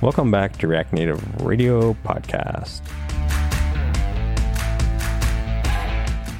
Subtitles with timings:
[0.00, 2.80] Welcome back to React Native Radio Podcast.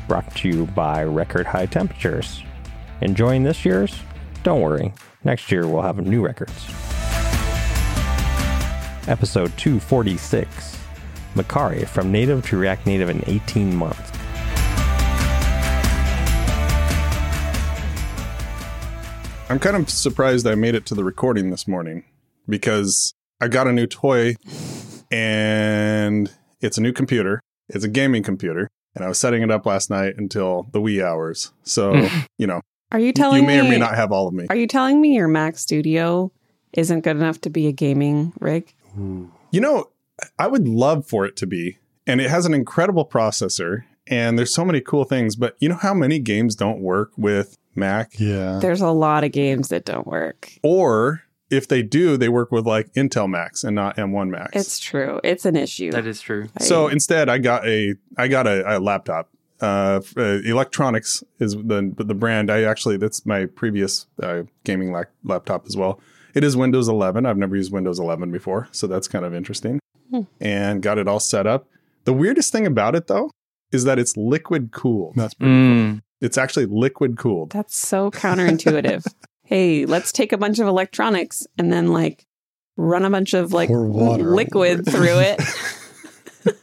[0.09, 2.43] Brought to you by Record High Temperatures.
[3.03, 3.99] Enjoying this year's?
[4.45, 4.95] Don't worry,
[5.25, 6.65] next year we'll have new records.
[9.09, 10.79] Episode 246
[11.35, 14.16] Mercari from Native to React Native in 18 months.
[19.49, 22.05] I'm kind of surprised I made it to the recording this morning
[22.49, 24.35] because I got a new toy
[25.13, 27.41] and it's a new computer.
[27.69, 28.69] It's a gaming computer.
[28.97, 31.53] And I was setting it up last night until the wee hours.
[31.63, 32.19] So, hmm.
[32.39, 33.69] you know, Are you telling you may me?
[33.69, 34.47] or may not have all of me.
[34.51, 36.33] Are you telling me your Mac Studio
[36.73, 38.75] isn't good enough to be a gaming rig?
[38.97, 39.91] You know,
[40.41, 41.79] I would love for it to be.
[42.05, 45.37] And it has an incredible processor and there's so many cool things.
[45.37, 48.13] But you know how many games don't work with Mac?
[48.19, 48.59] Yeah.
[48.61, 50.53] There's a lot of games that don't work.
[50.63, 54.51] Or if they do, they work with like Intel Macs and not M1 Macs.
[54.55, 55.21] It's true.
[55.23, 55.93] It's an issue.
[55.93, 56.49] That is true.
[56.59, 59.31] I- So instead, I got a I got a, a laptop.
[59.61, 62.51] Uh, uh, Eluktronics is the the brand.
[62.51, 66.01] I actually that's my previous uh, gaming lap- laptop as well.
[66.35, 67.25] It is Windows 11.
[67.25, 69.79] I've never used Windows 11 before, so that's kind of interesting.
[70.11, 70.21] Hmm.
[70.41, 71.67] And got it all set up.
[72.05, 73.31] The weirdest thing about it though
[73.73, 75.15] is that it's liquid cooled.
[75.17, 76.03] That's pretty Mm.
[76.21, 77.51] It's actually liquid cooled.
[77.51, 79.05] That's so counterintuitive.
[79.45, 82.27] hey, let's take a bunch of electronics and then like
[82.77, 84.91] run a bunch of like water liquid it.
[84.91, 85.41] through it.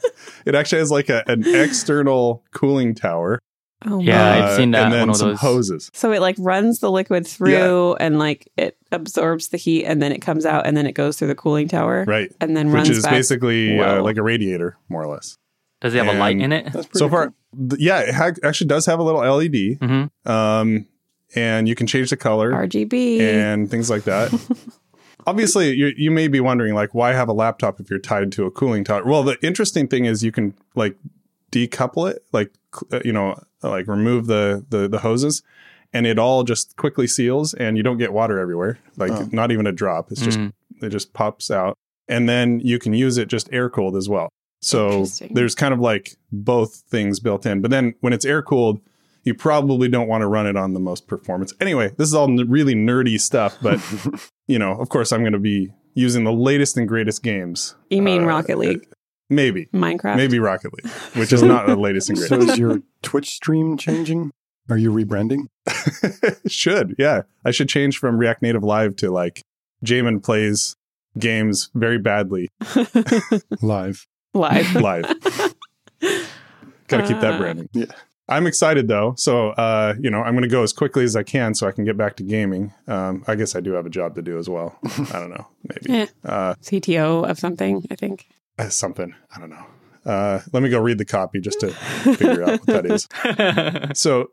[0.46, 3.40] It actually has like a, an external cooling tower.
[3.86, 4.48] Oh Yeah, my.
[4.50, 5.40] I've seen that, And then one of some those.
[5.40, 5.90] hoses.
[5.94, 10.12] So it like runs the liquid through and like it absorbs the heat and then
[10.12, 12.30] it comes out and then it goes through the cooling tower Right.
[12.42, 13.12] and then Which runs is back.
[13.14, 15.38] basically uh, like a radiator, more or less.
[15.84, 16.74] Does it have a light in it?
[16.96, 17.70] So far, cool.
[17.70, 20.88] th- yeah, it ha- actually does have a little LED, hmm um,
[21.36, 23.20] and you can change the color RGB.
[23.20, 24.32] and things like that.
[25.28, 28.46] Obviously, you you may be wondering like, why have a laptop if you're tied to
[28.46, 29.04] a cooling tower?
[29.06, 30.96] Well, the interesting thing is you can like
[31.52, 32.52] decouple it, like
[32.92, 35.42] uh, you know, like remove the the, the hoses.
[35.96, 38.80] And it all just quickly seals, and you don't get water everywhere.
[38.98, 39.30] Like Oh.
[39.32, 40.12] not even a drop.
[40.12, 40.52] It's just Mm.
[40.82, 41.78] it just pops out,
[42.08, 44.30] and then you can use it just air cooled as well.
[44.64, 47.62] So there's kind of like both things built in.
[47.62, 48.80] But then when it's air cooled,
[49.24, 51.54] you probably don't want to run it on the most performance.
[51.62, 53.80] Anyway, this is all n- really nerdy stuff, but
[54.48, 57.76] you know, of course, I'm going to be using the latest and greatest games.
[57.90, 58.88] you mean Uh, Rocket League,
[59.30, 60.18] Maybe, Minecraft?
[60.18, 62.42] maybe Rocket League, which is not the latest and greatest.
[62.48, 64.32] So is your Twitch stream changing?
[64.70, 65.48] Are you rebranding?
[66.48, 69.42] should yeah, I should change from React Native Live to like
[69.86, 70.76] Jamin plays
[71.18, 72.50] games very badly
[73.62, 74.06] Live.
[74.34, 74.76] Live.
[74.82, 75.06] live.
[76.88, 77.70] Got to keep that Uh, branding.
[77.74, 77.86] Yeah.
[78.30, 79.16] I'm excited though.
[79.18, 81.72] So, uh, you know, I'm going to go as quickly as I can so I
[81.72, 82.74] can get back to gaming.
[82.88, 84.78] Um, I guess I do have a job to do as well.
[84.86, 85.48] I don't know.
[85.68, 86.00] Maybe.
[86.00, 86.06] Yeah.
[86.24, 88.28] Uh, CTO of something, I think.
[88.58, 89.14] uh, something.
[89.36, 89.66] I don't know.
[90.06, 93.08] Uh, let me go read the copy just to figure out what that is.
[93.98, 94.32] So,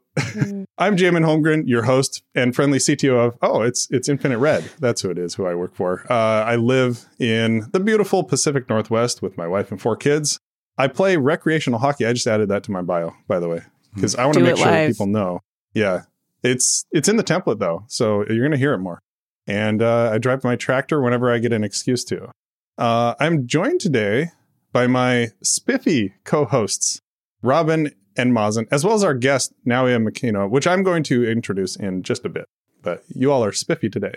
[0.78, 4.64] I'm Jamin Holmgren, your host and friendly CTO of Oh, it's it's Infinite Red.
[4.80, 5.34] That's who it is.
[5.34, 6.04] Who I work for.
[6.10, 6.14] Uh,
[6.44, 10.38] I live in the beautiful Pacific Northwest with my wife and four kids.
[10.78, 12.06] I play recreational hockey.
[12.06, 13.62] I just added that to my bio, by the way,
[13.94, 14.90] because I want to make sure live.
[14.90, 15.40] people know.
[15.74, 16.02] Yeah,
[16.42, 19.00] it's it's in the template though, so you're gonna hear it more.
[19.46, 22.30] And uh, I drive my tractor whenever I get an excuse to.
[22.78, 24.30] Uh, I'm joined today
[24.72, 27.00] by my spiffy co-hosts,
[27.42, 31.76] Robin and Mazen, as well as our guest, Naoya Makino, which I'm going to introduce
[31.76, 32.46] in just a bit.
[32.82, 34.14] But you all are spiffy today.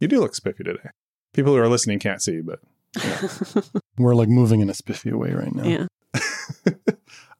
[0.00, 0.90] You do look spiffy today.
[1.32, 2.60] People who are listening can't see, but
[3.98, 5.64] We're like moving in a spiffy way right now.
[5.64, 5.86] Yeah.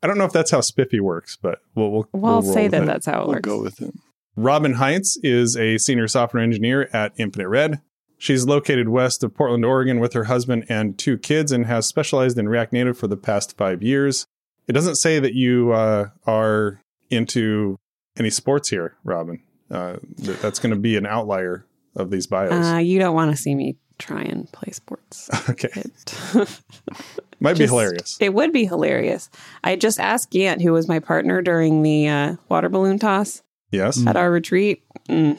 [0.03, 2.69] I don't know if that's how spiffy works, but we'll we'll, Well, I'll we'll say
[2.69, 2.87] that it.
[2.87, 3.43] that's how it We'll works.
[3.49, 3.95] go with it.
[4.37, 7.81] Robin Heinz is a senior software engineer at Infinite Red.
[8.19, 12.39] She's located west of Portland, Oregon, with her husband and two kids, and has specialized
[12.39, 14.27] in React Native for the past five years.
[14.69, 16.81] It doesn't say that you uh, are
[17.11, 17.77] into
[18.19, 19.43] any sports here, Robin.
[19.71, 22.67] Uh, that's going to be an outlier of these bios.
[22.67, 25.29] Uh, you don't want to see me try and play sports.
[25.51, 26.15] okay, It,
[27.41, 28.17] might be hilarious.
[28.21, 29.29] it would be hilarious.
[29.65, 34.07] I just asked Gant, who was my partner during the uh, water balloon toss Yes.
[34.07, 34.83] at our retreat.
[35.09, 35.39] Mm,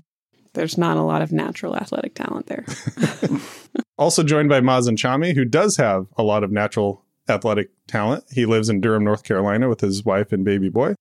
[0.58, 2.66] there's not a lot of natural athletic talent there.
[3.98, 8.24] Also joined by Mazen Chami, who does have a lot of natural athletic talent.
[8.32, 10.94] He lives in Durham, North Carolina with his wife and baby boy.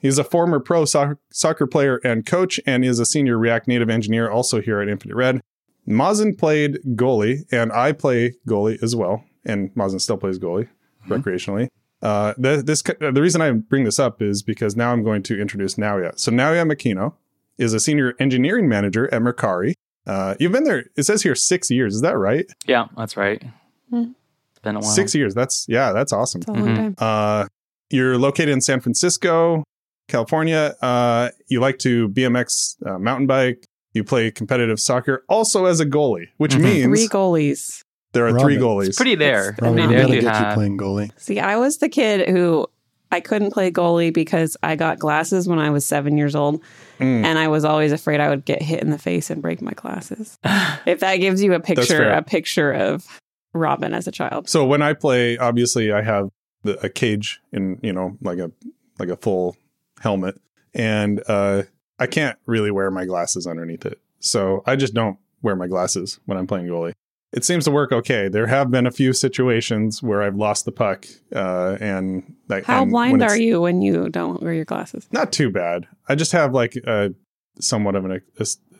[0.00, 3.88] He's a former pro soc- soccer player and coach, and is a senior React Native
[3.88, 5.40] engineer also here at Infinite Red.
[5.88, 9.24] Mazen played goalie, and I play goalie as well.
[9.44, 10.68] And Mazen still plays goalie
[11.08, 11.68] recreationally.
[12.02, 15.40] Uh, th- this the reason I bring this up is because now I'm going to
[15.40, 16.18] introduce Naoya.
[16.18, 17.14] So Naoya Makino
[17.58, 19.74] is a senior engineering manager at Mercari.
[20.06, 20.84] Uh, you've been there.
[20.96, 21.94] It says here six years.
[21.94, 22.46] Is that right?
[22.66, 23.42] Yeah, that's right.
[23.90, 24.12] Hmm.
[24.50, 24.88] It's been a while.
[24.90, 25.34] Six years.
[25.34, 25.92] That's yeah.
[25.92, 26.40] That's awesome.
[26.42, 26.76] It's a long Mhm.
[26.76, 26.94] time.
[26.98, 27.46] Uh,
[27.90, 29.64] you're located in San Francisco,
[30.08, 30.74] California.
[30.80, 33.64] Uh, you like to BMX uh, mountain bike.
[33.94, 36.62] You play competitive soccer, also as a goalie, which Mhm.
[36.62, 37.80] means Three goalies.
[38.12, 38.88] there are three goalies.
[38.88, 39.50] It's pretty there.
[39.50, 41.10] It's Probably Yeah, Pretty there gotta to get you playing goalie.
[41.16, 42.66] See, I was the kid who
[43.12, 46.60] I couldn't play goalie because I got glasses when I was seven years old,
[46.98, 47.24] Mm.
[47.24, 49.72] and I was always afraid I would get hit in the face and break my
[49.72, 50.38] glasses.
[50.86, 53.06] if that gives you a picture, a picture of
[53.52, 54.48] Robin as a child.
[54.48, 56.30] So when I play, obviously I have
[56.62, 58.50] the, a cage in, you know, like a
[58.98, 59.56] like a full
[60.00, 60.40] helmet,
[60.74, 61.62] and uh,
[61.98, 64.00] I can't really wear my glasses underneath it.
[64.20, 66.94] So I just don't wear my glasses when I'm playing goalie.
[67.36, 68.28] It seems to work okay.
[68.28, 71.04] There have been a few situations where I've lost the puck,
[71.34, 75.06] uh, and that, How and blind are you when you don't wear your glasses?
[75.12, 75.86] Not too bad.
[76.08, 77.12] I just have like a
[77.60, 78.22] somewhat of an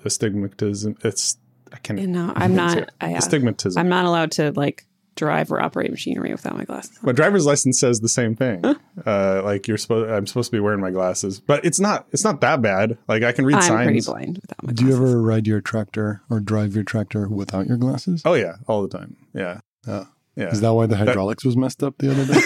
[0.06, 0.96] astigmatism.
[1.04, 1.36] It's
[1.70, 2.92] I can You know, I'm not.
[2.98, 3.78] I, astigmatism.
[3.78, 4.86] I'm not allowed to like
[5.16, 6.96] drive or operate machinery without my glasses.
[6.98, 7.06] on.
[7.06, 8.64] My driver's license says the same thing.
[9.04, 12.06] Uh, like you're supposed, I'm supposed to be wearing my glasses, but it's not.
[12.12, 12.98] It's not that bad.
[13.08, 13.70] Like I can read signs.
[13.70, 17.28] I'm pretty blind without my Do you ever ride your tractor or drive your tractor
[17.28, 18.22] without your glasses?
[18.24, 19.16] Oh yeah, all the time.
[19.34, 20.06] Yeah, Oh.
[20.36, 20.48] yeah.
[20.50, 22.40] Is that why the hydraulics was messed up the other day?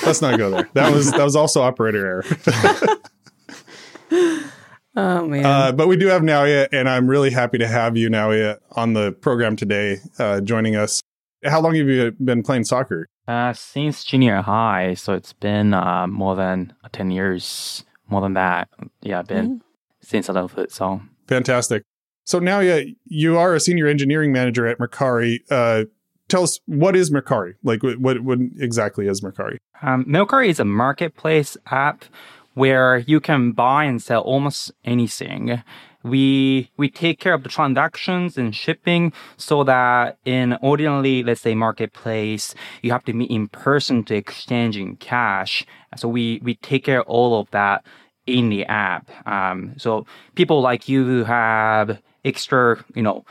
[0.06, 0.68] Let's not go there.
[0.74, 2.24] That was that was also operator error.
[4.98, 5.44] Oh man.
[5.44, 8.94] Uh, but we do have Naoya, and I'm really happy to have you, Naoya, on
[8.94, 11.02] the program today, uh, joining us.
[11.44, 13.06] How long have you been playing soccer?
[13.28, 18.68] Uh, since junior high, so it's been uh, more than 10 years, more than that.
[19.02, 19.62] Yeah, been
[20.00, 20.70] since I adulthood.
[20.70, 21.82] So, Fantastic.
[22.24, 25.38] So Naoya, you are a senior engineering manager at Mercari.
[25.50, 25.84] Uh,
[26.28, 27.54] tell us what is Mercari?
[27.62, 29.58] Like, what what, what exactly is Mercari?
[29.82, 32.04] um, Mercari is a marketplace app
[32.54, 35.62] where you can buy and sell almost anything.
[36.06, 41.54] We we take care of the transactions and shipping so that in ordinarily, let's say
[41.54, 45.66] marketplace, you have to meet in person to exchange in cash.
[45.96, 47.84] So we we take care of all of that
[48.26, 49.10] in the app.
[49.26, 53.24] Um, so people like you who have extra, you know,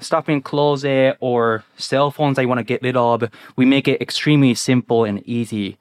[0.00, 3.24] stuff in closet or cell phones that you want to get rid of,
[3.56, 5.76] we make it extremely simple and easy.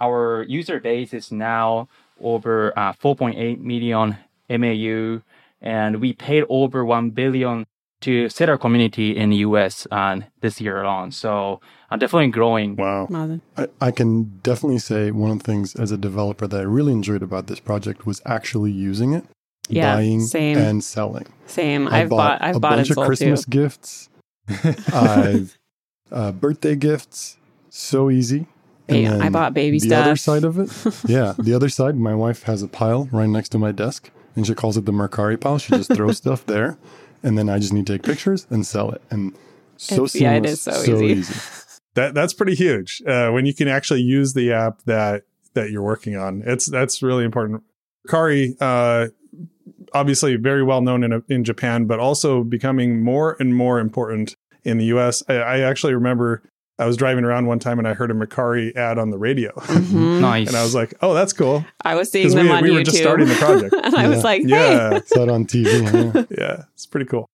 [0.00, 1.88] Our user base is now
[2.20, 4.16] over uh, 4.8 million
[4.50, 5.22] MAU,
[5.64, 7.64] and we paid over 1 billion
[8.02, 11.10] to set our community in the US uh, this year alone.
[11.10, 12.76] So uh, definitely growing.
[12.76, 13.08] Wow.
[13.56, 16.92] I, I can definitely say one of the things as a developer that I really
[16.92, 19.24] enjoyed about this project was actually using it,
[19.70, 20.58] Yeah, buying same.
[20.58, 21.26] and selling.
[21.46, 21.88] Same.
[21.88, 22.42] I I've bought.
[22.42, 23.50] I've a bought bunch of Christmas too.
[23.50, 24.10] gifts.
[24.92, 25.56] I've
[26.12, 27.38] uh, birthday gifts.
[27.70, 28.46] So easy.
[28.88, 30.04] And Yeah, I bought baby the stuff.
[30.06, 30.70] other side of it,
[31.08, 31.96] yeah, the other side.
[31.96, 34.92] My wife has a pile right next to my desk, and she calls it the
[34.92, 35.58] Mercari pile.
[35.58, 36.76] She just throws stuff there,
[37.22, 39.02] and then I just need to take pictures and sell it.
[39.10, 39.34] And
[39.76, 41.34] so It's- yeah, it seamless, is so easy.
[41.94, 43.00] That that's pretty huge.
[43.06, 45.22] Uh, when you can actually use the app that
[45.54, 47.62] that you're working on, it's that's really important.
[48.08, 49.06] Kari, uh,
[49.92, 54.34] obviously very well known in in Japan, but also becoming more and more important
[54.64, 55.22] in the U.S.
[55.28, 56.42] I, I actually remember
[56.78, 59.52] I was driving around one time and I heard a Mercari ad on the radio,
[59.52, 60.20] Mhm.
[60.20, 60.48] Nice.
[60.48, 62.74] and I was like, "Oh, that's cool." I was seeing them we, on we YouTube.
[62.74, 63.74] were just starting the project.
[63.84, 64.24] and I was Yeah.
[64.24, 65.66] like, hey, yeah, Saw it on TV.
[66.14, 66.24] yeah.
[66.38, 67.26] yeah, it's pretty cool.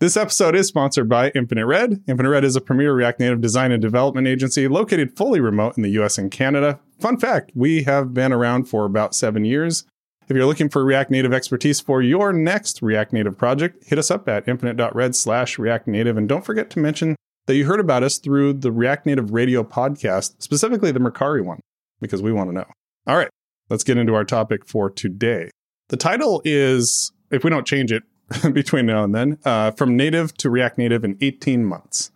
[0.00, 2.02] This episode is sponsored by Infinite Red.
[2.06, 5.82] Infinite Red is a premier React Native design and development agency located fully remote in
[5.82, 6.78] the US and Canada.
[7.00, 9.84] Fun fact we have been around for about seven years.
[10.28, 14.10] If you're looking for React Native expertise for your next React Native project, hit us
[14.10, 16.16] up at infinite.red slash React Native.
[16.18, 17.16] And don't forget to mention
[17.48, 21.60] that you heard about us through the React Native radio podcast, specifically the Mercari one,
[21.98, 22.66] because we want to know.
[23.06, 23.30] All right,
[23.70, 25.50] let's get into our topic for today.
[25.88, 28.02] The title is, if we don't change it
[28.52, 32.10] between now and then, uh, from native to React Native in 18 months.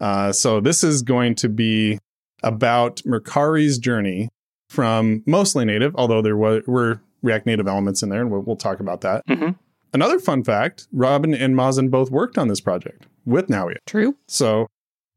[0.00, 1.98] Uh, so this is going to be
[2.44, 4.28] about Mercari's journey
[4.70, 8.54] from mostly native, although there were, were React Native elements in there, and we'll, we'll
[8.54, 9.26] talk about that.
[9.26, 9.56] Mhm.
[9.92, 13.78] Another fun fact Robin and Mazen both worked on this project with Naoya.
[13.86, 14.14] true.
[14.28, 14.68] So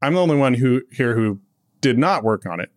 [0.02, 1.40] I'm the only one who here who
[1.80, 2.70] did not work on it.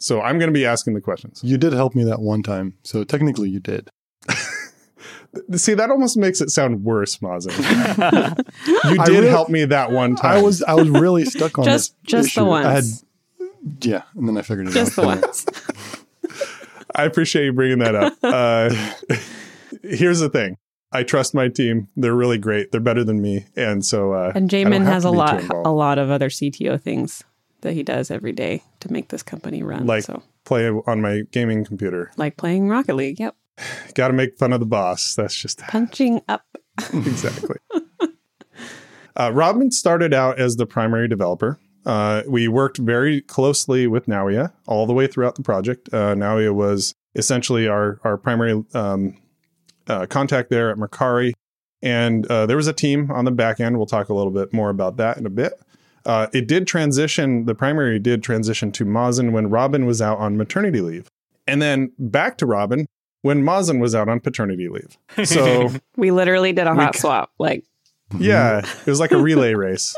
[0.00, 1.40] So I'm going to be asking the questions.
[1.42, 3.90] You did help me that one time, so technically you did.
[5.56, 7.52] See, that almost makes it sound worse, Mazen.
[8.84, 10.38] You did really- help me that one time.
[10.38, 12.50] I was I was really stuck on Just- this just the issue.
[12.50, 12.84] I had,
[13.80, 15.20] yeah, and then I figured it Just the out.
[15.22, 15.46] ones.
[16.94, 18.14] I appreciate you bringing that up.
[18.22, 18.70] Uh,
[19.82, 20.56] here's the thing.
[20.92, 21.88] I trust my team.
[21.96, 22.72] They're really great.
[22.72, 26.10] They're better than me, and so uh, And Jamin has a lot, a lot of
[26.10, 27.24] other CTO things
[27.60, 29.86] that he does every day to make this company run.
[29.86, 32.10] Like- so, Play on my gaming computer.
[32.16, 33.20] like playing Rocket League.
[33.20, 33.36] Yep.
[33.94, 35.14] Got to make fun of the boss.
[35.14, 36.46] That's just Punching up.
[36.94, 37.56] exactly.
[39.16, 41.58] uh, Robin started out as the primary developer.
[41.84, 45.88] Uh, we worked very closely with Naoya all the way throughout the project.
[45.92, 49.16] Uh, Naoya was essentially our our primary um,
[49.88, 51.32] uh, contact there at Mercari,
[51.82, 53.76] and uh, there was a team on the back end.
[53.76, 55.52] We'll talk a little bit more about that in a bit.
[56.06, 57.44] Uh, it did transition.
[57.46, 61.08] The primary did transition to Mazen when Robin was out on maternity leave,
[61.46, 62.86] and then back to Robin
[63.22, 64.96] when Mazen was out on paternity leave.
[65.26, 67.30] So We literally did a hot c- swap.
[67.38, 67.64] Like,
[68.18, 69.94] yeah, it was like a relay race.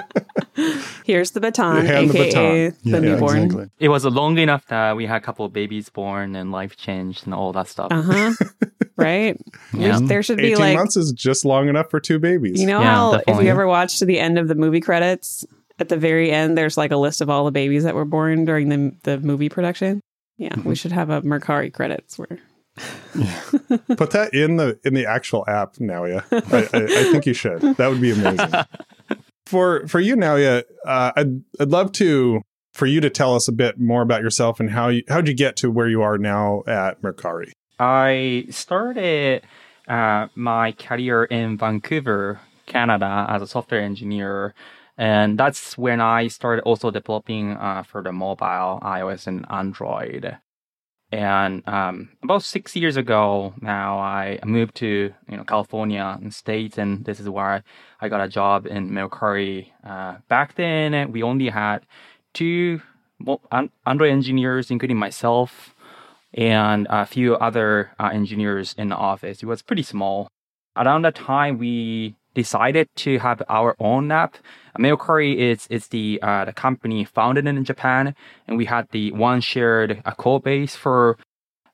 [1.04, 2.76] here's the baton, Hand the aka baton.
[2.84, 3.38] the, Yeah, newborn.
[3.44, 3.70] exactly.
[3.78, 7.26] It was long enough that we had a couple of babies born and life changed
[7.26, 7.88] and all that stuff.
[7.92, 8.32] Uh huh.
[8.98, 9.40] Right.
[9.72, 10.00] Yeah.
[10.02, 12.60] There should be 18 like months is just long enough for two babies.
[12.60, 13.44] You know Yeah, how if definitely.
[13.44, 15.44] you ever watch to the end of the movie credits,
[15.78, 18.44] at the very end, there's like a list of all the babies that were born
[18.44, 20.00] during the the movie production.
[20.36, 20.68] Yeah, Mm-hmm.
[20.68, 22.38] we should have a Mercari credits where
[23.96, 26.24] Put that in the in the actual app, Naoya.
[26.52, 27.60] I, I, I think you should.
[27.76, 28.50] That would be amazing.
[29.46, 32.42] For for you, Naoya, uh, I'd I'd love to
[32.74, 35.34] for you to tell us a bit more about yourself and how you how'd you
[35.34, 37.50] get to where you are now at Mercari.
[37.78, 39.42] I started
[39.86, 44.54] uh, my career in Vancouver, Canada, as a software engineer.
[44.96, 50.36] And that's when I started also developing uh, for the mobile, iOS, and Android.
[51.10, 56.76] And um, about six years ago now, I moved to you know California and States,
[56.76, 57.64] and this is where
[58.00, 59.68] I got a job in Mercari.
[59.82, 61.86] Uh, back then, we only had
[62.34, 62.82] two
[63.86, 65.74] Android engineers, including myself,
[66.34, 69.42] and a few other uh, engineers in the office.
[69.42, 70.28] It was pretty small.
[70.76, 74.36] Around that time, we decided to have our own app.
[74.78, 78.14] Mercari is is the uh, the company founded in Japan,
[78.46, 81.18] and we had the one shared uh, code base for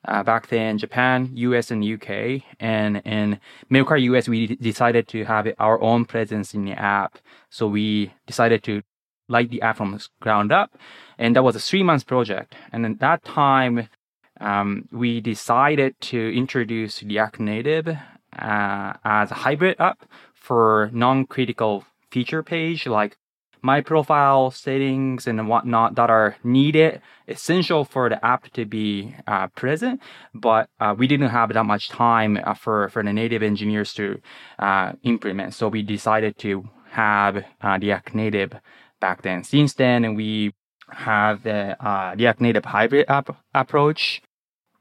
[0.08, 2.42] uh, back then Japan, US, and UK.
[2.60, 7.18] And in Mercari US, we d- decided to have our own presence in the app.
[7.50, 8.82] So we decided to
[9.28, 10.70] light the app from ground up,
[11.18, 12.54] and that was a three month project.
[12.72, 13.88] And at that time,
[14.40, 22.42] um, we decided to introduce React Native uh, as a hybrid app for non-critical feature
[22.42, 23.16] page like
[23.64, 29.46] my profile settings and whatnot that are needed essential for the app to be uh,
[29.48, 30.02] present.
[30.34, 34.20] But uh, we didn't have that much time uh, for for the native engineers to
[34.58, 35.54] uh, implement.
[35.54, 38.52] So we decided to have uh, react native
[39.00, 39.42] back then.
[39.44, 40.52] Since then we
[40.90, 44.20] have the uh, react native hybrid app approach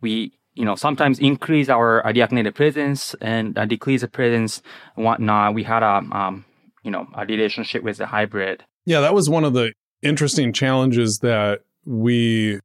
[0.04, 4.62] we you know sometimes increase our uh, React Native presence and uh, decrease the presence
[4.96, 5.56] and whatnot.
[5.56, 6.46] We had a um,
[6.84, 8.64] you know a relationship with the hybrid.
[8.86, 12.60] Yeah, that was one of the interesting challenges that we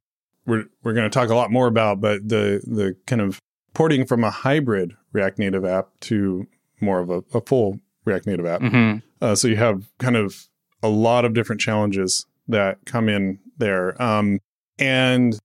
[0.45, 3.39] we're we're going to talk a lot more about, but the the kind of
[3.73, 6.45] porting from a hybrid React Native app to
[6.81, 8.61] more of a, a full React Native app.
[8.61, 10.47] hmm Uh, so you have kind of
[10.81, 14.01] a lot of different challenges that come in there.
[14.01, 14.39] Um,
[14.77, 15.37] and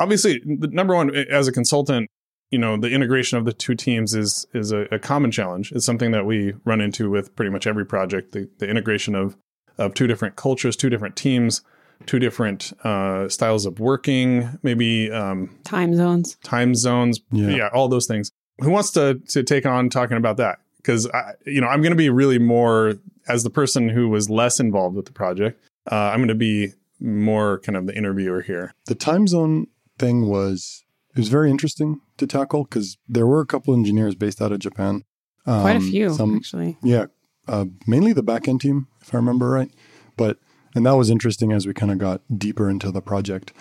[0.00, 2.08] obviously, the number one, as a consultant,
[2.50, 5.70] you know, the integration of the two teams is is a, a common challenge.
[5.72, 8.32] It's something that we run into with pretty much every project.
[8.32, 9.36] The, the integration of
[9.78, 11.62] of two different cultures, two different teams,
[12.06, 16.36] two different uh, styles of working, maybe um, time zones.
[16.42, 17.48] time zones, Yeah.
[17.50, 17.68] yeah.
[17.72, 18.30] all those things.
[18.60, 20.58] Who wants to to take on talking about that?
[20.78, 21.08] Because
[21.46, 22.94] you know, I'm going to be really more
[23.28, 25.62] as the person who was less involved with the project.
[25.90, 28.74] Uh, I'm going to be more kind of the interviewer here.
[28.86, 29.66] The time zone
[30.00, 34.40] thing was it was very interesting to tackle because there were a couple engineers based
[34.42, 35.02] out of Japan.
[35.44, 36.78] Quite a Um, few, Some, actually.
[36.82, 37.06] yeah,
[37.48, 39.70] uh, mainly the backend team, if I remember right.
[40.16, 40.38] But
[40.74, 43.52] and that was interesting as we kind of got deeper into the project.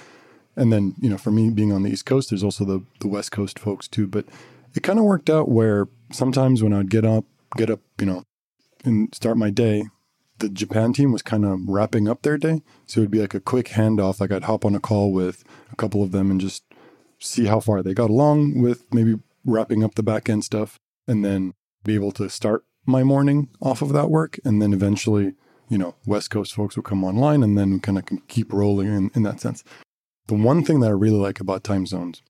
[0.56, 3.08] And then you know, for me being on the East Coast, there's also the the
[3.08, 4.08] West Coast folks too.
[4.08, 4.26] But
[4.76, 7.26] it kind of worked out where sometimes when I'd get up,
[7.58, 8.24] get up, you know,
[8.86, 9.86] and start my day,
[10.40, 12.62] the Japan team was kind of wrapping up their day.
[12.86, 14.20] So it would be like a quick handoff.
[14.20, 16.64] Like I'd hop on a call with a couple of them and just
[17.20, 19.16] see how far they got along with maybe
[19.46, 21.54] wrapping up the back end stuff and then
[21.84, 24.40] be able to start my morning off of that work.
[24.44, 25.34] And then eventually,
[25.70, 28.88] you know, West Coast folks will come online and then kind of can keep rolling
[28.88, 29.64] in, in that sense.
[30.28, 32.22] The one thing that I really like about time zones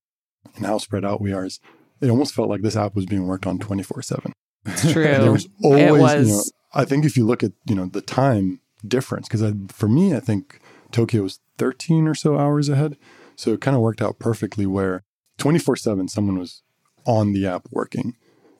[0.56, 1.60] and how spread out we are is
[2.02, 4.34] it almost felt like this app was being worked on 24 7.
[4.66, 5.04] It's true.
[5.04, 6.54] there was always, it was.
[6.74, 10.20] I think if you look at, you know, the time difference, because for me, I
[10.20, 10.60] think
[10.92, 12.98] Tokyo was 13 or so hours ahead.
[13.36, 15.04] So it kind of worked out perfectly where
[15.38, 16.62] 24 7, someone was
[17.06, 18.16] on the app working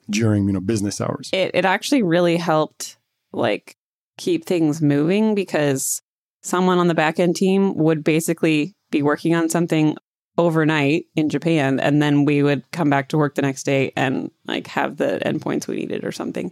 [0.08, 1.30] during, you know, business hours.
[1.32, 2.96] it it actually really helped
[3.32, 3.76] like
[4.16, 6.02] keep things moving because
[6.42, 9.96] someone on the back end team would basically be working on something
[10.38, 14.30] overnight in Japan, and then we would come back to work the next day and
[14.46, 16.50] like have the endpoints we needed or something.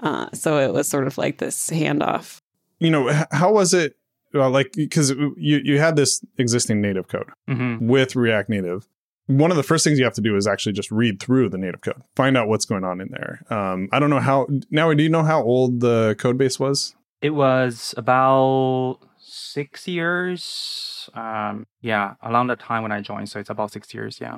[0.00, 2.40] Uh, so it was sort of like this handoff.
[2.78, 3.96] You know, how was it?
[4.34, 8.86] Well, like because you you had this existing native code hmm with React Native.
[9.28, 11.58] One of the first things you have to do is actually just read through the
[11.58, 13.40] native code, find out what's going on in there.
[13.50, 14.92] Um, I don't know how now.
[14.92, 16.94] Do you know how old the code base was?
[17.22, 21.08] It was about six years.
[21.14, 23.28] Um, yeah, around the time when I joined.
[23.30, 24.18] So it's about six years.
[24.20, 24.36] Yeah.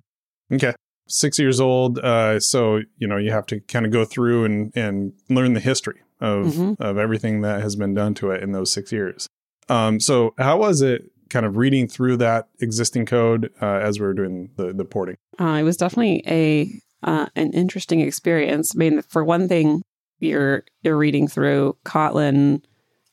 [0.52, 0.74] Okay.
[1.08, 1.98] Six years old.
[1.98, 5.60] Uh, so, you know, you have to kind of go through and, and learn the
[5.60, 6.76] history of, Mhm.
[6.80, 9.26] of everything that has been done to it in those six years.
[9.68, 14.06] Um, so how was it kind of reading through that existing code uh, as we
[14.06, 15.16] were doing the, the porting?
[15.40, 16.70] Uh, it was definitely a
[17.02, 18.74] uh, an interesting experience.
[18.74, 19.82] I mean, for one thing,
[20.18, 22.62] you're you're reading through Kotlin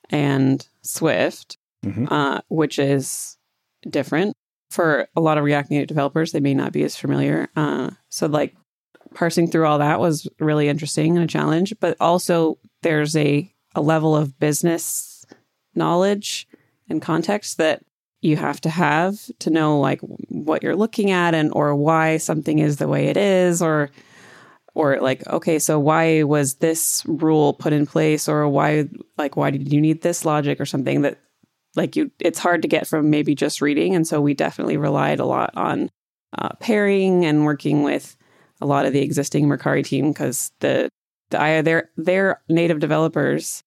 [0.10, 2.08] and Swift, Mhm.
[2.12, 3.38] uh, which is
[3.88, 4.36] different
[4.70, 6.32] for a lot of React Native developers.
[6.32, 7.50] They may not be as familiar.
[7.56, 8.56] Uh, so, like
[9.14, 11.74] parsing through all that was really interesting and a challenge.
[11.80, 15.26] But also, there's a a level of business
[15.76, 16.48] knowledge
[16.90, 17.84] and context that
[18.22, 22.60] you have to have to know like what you're looking at and or why something
[22.60, 23.92] is the way it is or
[24.74, 29.52] or like okay so why was this rule put in place or why like why
[29.52, 31.20] did you need this logic or something that
[31.76, 35.20] like you it's hard to get from maybe just reading and so we definitely relied
[35.20, 35.90] a lot on
[36.38, 38.18] uh, pairing and working with
[38.62, 40.90] a lot of the existing Mercari team because the
[41.30, 43.64] the I they're they're native developers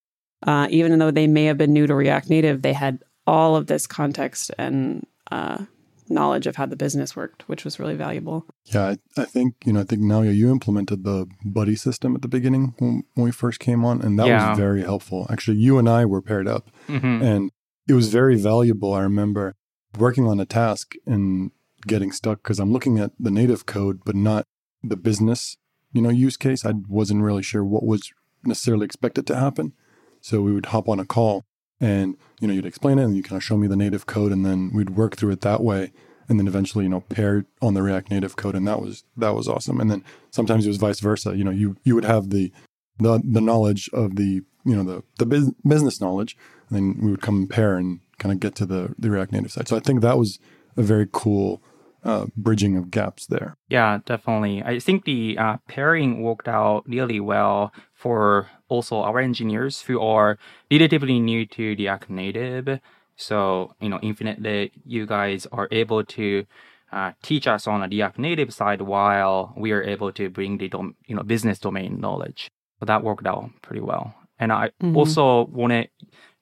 [0.46, 3.66] uh, even though they may have been new to React Native they had all of
[3.66, 5.64] this context and uh,
[6.08, 9.72] knowledge of how the business worked which was really valuable Yeah, I, I think you
[9.72, 9.80] know.
[9.80, 13.60] I think Naoya, you implemented the buddy system at the beginning when, when we first
[13.60, 14.50] came on, and that Yeah.
[14.50, 15.26] was very helpful.
[15.30, 17.50] Actually, you and I were paired up, hmm and
[17.88, 18.92] it was very valuable.
[18.92, 19.56] I remember
[19.98, 21.50] working on a task and
[21.86, 24.44] getting stuck because I'm looking at the native code, but not
[24.82, 25.56] the business,
[25.92, 26.66] you know, use case.
[26.66, 28.12] I wasn't really sure what was
[28.44, 29.72] necessarily expected to happen.
[30.20, 31.44] So we would hop on a call
[31.80, 34.32] and, you know, you'd explain it and you kind of show me the native code
[34.32, 35.92] and then we'd work through it that way.
[36.28, 38.54] And then eventually, you know, pair on the React Native code.
[38.54, 39.80] And that was, that was awesome.
[39.80, 41.34] And then sometimes it was vice versa.
[41.34, 42.52] You know, you, you would have the,
[42.98, 46.36] the, the knowledge of the, you know, the, the bus- business knowledge
[46.68, 49.32] and then we would come and pair and kind of get to the, the React
[49.32, 49.68] Native side.
[49.68, 50.38] So I think that was
[50.76, 51.62] a very cool
[52.04, 53.56] uh, bridging of gaps there.
[53.68, 54.62] Yeah, definitely.
[54.62, 60.38] I think the uh, pairing worked out really well for also our engineers who are
[60.70, 62.80] relatively new to React Native.
[63.16, 66.44] So, you know, infinitely, you guys are able to
[66.92, 70.68] uh, teach us on the React Native side while we are able to bring the
[70.68, 72.48] dom- you know business domain knowledge.
[72.78, 74.14] So that worked out pretty well.
[74.38, 74.96] And I Mhm.
[74.96, 75.88] also wanted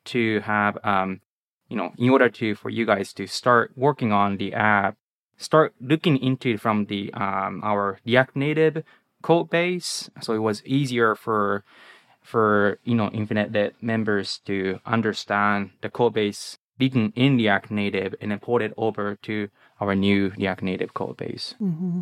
[0.07, 1.21] to have, um,
[1.69, 4.97] you know, in order to for you guys to start working on the app,
[5.37, 8.83] start looking into it from the um, our React Native
[9.23, 10.11] code base.
[10.21, 11.65] So it was easier for
[12.23, 18.15] for you know Infinite Red members to understand the code base written in React Native
[18.21, 19.49] and then port it over to
[19.81, 21.55] our new React Native code base.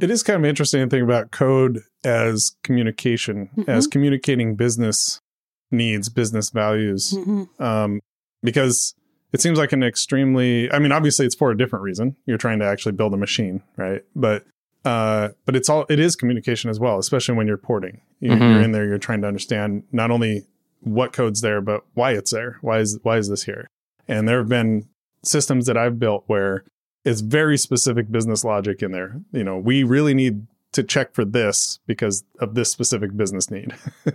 [0.03, 5.21] It is kind of interesting to think about code as communication, as communicating business
[5.71, 7.13] needs, business values.
[7.17, 7.61] Mhm.
[7.61, 8.01] um,
[8.43, 8.95] because
[9.33, 12.15] it seems like an extremely i mean obviously it's for a different reason.
[12.27, 14.03] You're trying to actually build a machine right?
[14.15, 14.45] But
[14.85, 18.01] uh, but it's all it is communication as well especially when you're porting.
[18.21, 18.53] You're, Mhm.
[18.53, 20.45] you're in there you're trying to understand not only
[20.81, 22.59] what code's there but why it's there.
[22.61, 23.67] Why is why is this here?
[24.07, 24.87] And there have been
[25.23, 26.65] systems that i've built where
[27.07, 29.21] it's very specific business logic in there.
[29.33, 33.73] You know we really need to check for this because of this specific business need.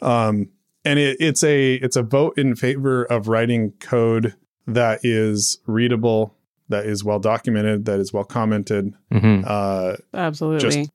[0.00, 0.48] Um
[0.88, 4.34] and it, it's a it's a vote in favor of writing code
[4.66, 6.34] that is readable
[6.68, 9.44] that is well documented that is well commented Mm-hmm.
[9.46, 10.90] uh, absolutely just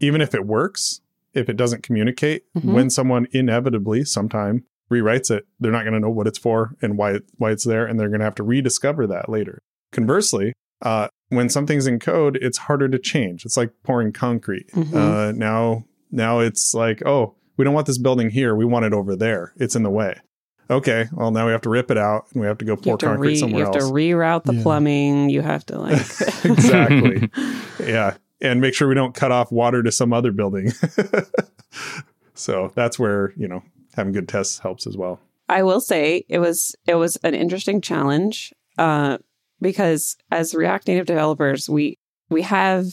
[0.00, 1.00] even if it works
[1.34, 2.72] if it doesn't communicate Mhm.
[2.72, 6.96] when someone inevitably sometime rewrites it they're not going to know what it's for and
[6.96, 9.60] why it, why it's there and they're going to have to rediscover that later
[9.92, 10.52] conversely
[10.82, 14.94] uh, when something's in code it's harder to change it's like pouring concrete Mhm.
[14.94, 18.54] uh, now now it's like oh we don't want this building here.
[18.54, 19.52] We want it over there.
[19.56, 20.20] It's in the way.
[20.68, 22.76] Okay well now we have to rip it out and we have to go you
[22.78, 23.76] pour have, to, concrete re- you have else.
[23.76, 24.62] to reroute the Yeah.
[24.64, 25.30] plumbing.
[25.30, 25.92] You have to like
[26.44, 27.30] exactly.
[27.80, 28.16] Yeah.
[28.40, 30.72] And make sure we don't cut off water to some other building.
[32.34, 33.62] So that's where you know
[33.94, 35.20] having good tests helps as well.
[35.48, 39.18] I will say it was it was an interesting challenge uh,
[39.60, 42.84] because as React Native developers, we we have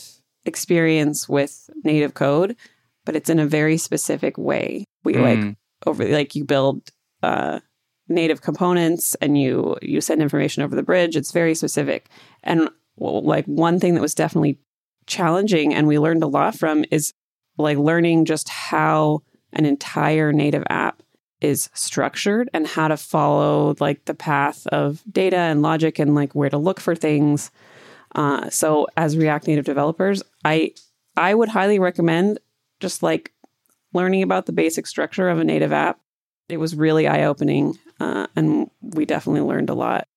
[0.46, 2.56] experience with native code,
[3.06, 4.86] but it's in a very specific way.
[5.04, 5.56] We like Mm.
[5.86, 6.90] over like you build
[7.22, 7.60] uh,
[8.08, 11.16] native components and you you send information over the bridge.
[11.16, 12.10] It's very specific.
[12.44, 14.60] And like one thing that was definitely
[15.08, 17.14] challenging and we learned a lot from is
[17.58, 21.02] like learning just how an entire native app
[21.42, 26.34] is structured and how to follow like the path of data and logic and like
[26.34, 27.52] where to look for things.
[28.16, 30.72] Uh, so as React Native developers, I
[31.18, 32.40] I would highly recommend
[32.84, 33.32] just like
[33.94, 36.00] learning about the basic structure of a native app.
[36.50, 40.08] It was really eye opening, uh, and we definitely learned a lot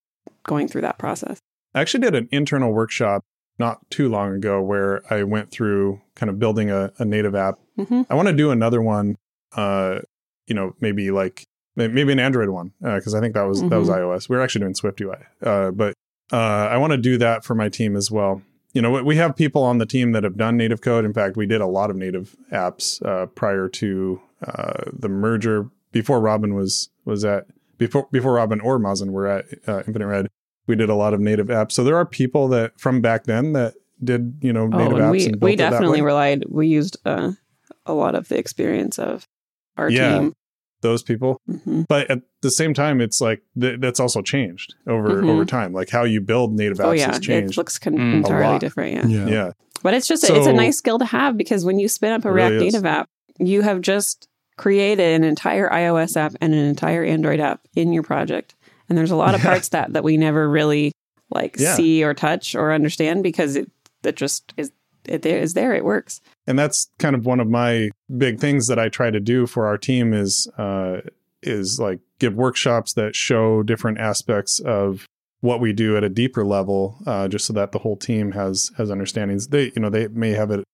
[0.43, 1.39] going through that process.
[1.75, 3.23] I actually did an internal workshop
[3.59, 7.59] not too long ago where I went through kind of building a, a native app.
[7.79, 9.17] hmm I want to do another one,
[9.55, 10.01] uh,
[10.49, 11.45] you know, maybe like
[11.77, 13.99] maybe an Android one because I think that was that was Mhm.
[13.99, 14.29] iOS.
[14.29, 15.95] We were actually doing Swift UI, uh, but
[16.33, 16.37] uh,
[16.73, 18.43] I want to do that for my team as well.
[18.77, 21.07] You know, we- have people on the team that have done native code.
[21.07, 25.71] In fact, we did a lot of native apps uh, prior to uh, the merger.
[25.93, 27.47] Before Robin was was at
[27.79, 30.29] before before Robin or Mazen were at uh, Infinite Red,
[30.67, 31.73] we did a lot of native apps.
[31.73, 33.73] So there are people that from back then that
[34.05, 35.11] did you know Oh, native and apps
[35.41, 36.45] we we definitely relied.
[36.47, 37.33] We used uh,
[37.87, 39.27] a lot of the experience of
[39.79, 40.19] our Yeah.
[40.19, 40.33] team.
[40.83, 41.41] Those people.
[41.49, 45.31] hmm but at the same time it's like th- that's also changed over Mhm.
[45.31, 47.95] over time like how you build native apps Oh yeah, has it changed looks con-
[47.97, 48.15] Mm.
[48.17, 49.11] Entirely different.
[49.11, 49.25] Yeah.
[49.25, 49.33] Yeah.
[49.33, 49.51] yeah
[49.83, 52.25] But it's just a, it's a nice skill to have because when you spin up
[52.25, 52.65] a React really.
[52.67, 53.09] Native app,
[53.39, 58.03] you have just created an entire iOS app and an entire Android app in your
[58.03, 58.55] project.
[58.89, 59.51] And there's a lot of Yeah.
[59.51, 60.93] parts that that we never really
[61.31, 61.75] like Yeah.
[61.75, 63.71] see or touch or understand because it
[64.03, 64.71] that just is
[65.09, 66.21] it there is there it works.
[66.47, 69.66] and that's kind of one of my big things that i try to do for
[69.66, 71.01] our team is uh
[71.42, 75.07] is like give workshops that show different aspects of
[75.40, 78.73] what we do at a deeper level uh just so that the whole team has
[78.77, 80.64] has understandings they you know they may have it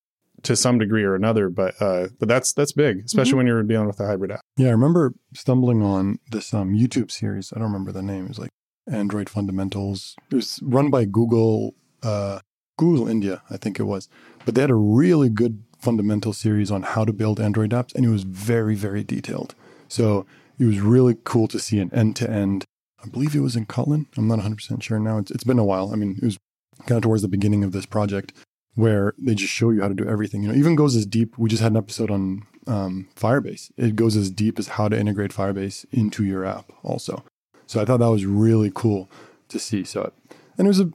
[0.42, 3.86] to some degree or another but uh but that's that's big especially when you're dealing
[3.86, 7.52] with a hybrid app Yeah, I remember stumbling on this um, YouTube series.
[7.52, 8.24] I don't remember the name.
[8.24, 8.50] It was like
[8.90, 10.16] Android Fundamentals.
[10.30, 12.40] It was run by Google, uh,
[12.82, 14.08] Google India, I think it was.
[14.44, 18.04] But they had a really good fundamental series on how to build Android apps, and
[18.04, 19.54] it was very, very detailed.
[19.88, 20.26] So
[20.58, 22.64] it was really cool to see an end to end.
[23.04, 24.06] I believe it was in Kotlin.
[24.16, 25.18] I'm not 100% sure now.
[25.18, 25.92] It's, it's been a while.
[25.92, 26.38] I mean, it was
[26.86, 28.32] kind of towards the beginning of this project
[28.74, 30.42] where they just show you how to do everything.
[30.42, 31.38] You know, even goes as deep.
[31.38, 33.70] We just had an episode on um, Firebase.
[33.76, 37.22] It goes as deep as how to integrate Firebase into your app, also.
[37.66, 39.08] So I thought that was really cool
[39.50, 39.84] to see.
[39.84, 40.12] So,
[40.58, 40.90] and it was a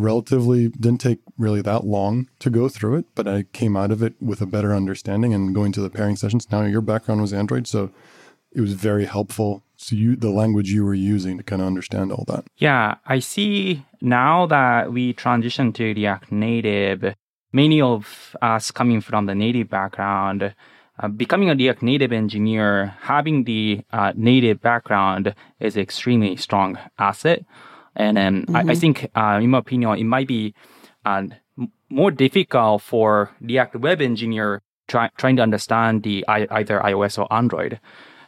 [0.00, 4.02] relatively didn't take really that long to go through it, but I came out of
[4.02, 6.46] it with a better understanding and going to the pairing sessions.
[6.46, 7.90] Naoya background was Android, so
[8.52, 9.62] it was very helpful.
[9.76, 12.44] So you the language you were using to kind of understand all that.
[12.58, 17.14] Yeah, I see now that we transitioned to React Native,
[17.52, 20.54] many of us coming from the native background,
[20.98, 27.44] uh, becoming a React Native engineer, having the uh, native background is extremely strong asset.
[27.96, 30.54] And um, I, I think, uh, in my opinion, it might be
[31.04, 31.24] uh,
[31.58, 37.18] m- more difficult for React Web engineer try, trying to understand the I, either iOS
[37.18, 37.80] or Android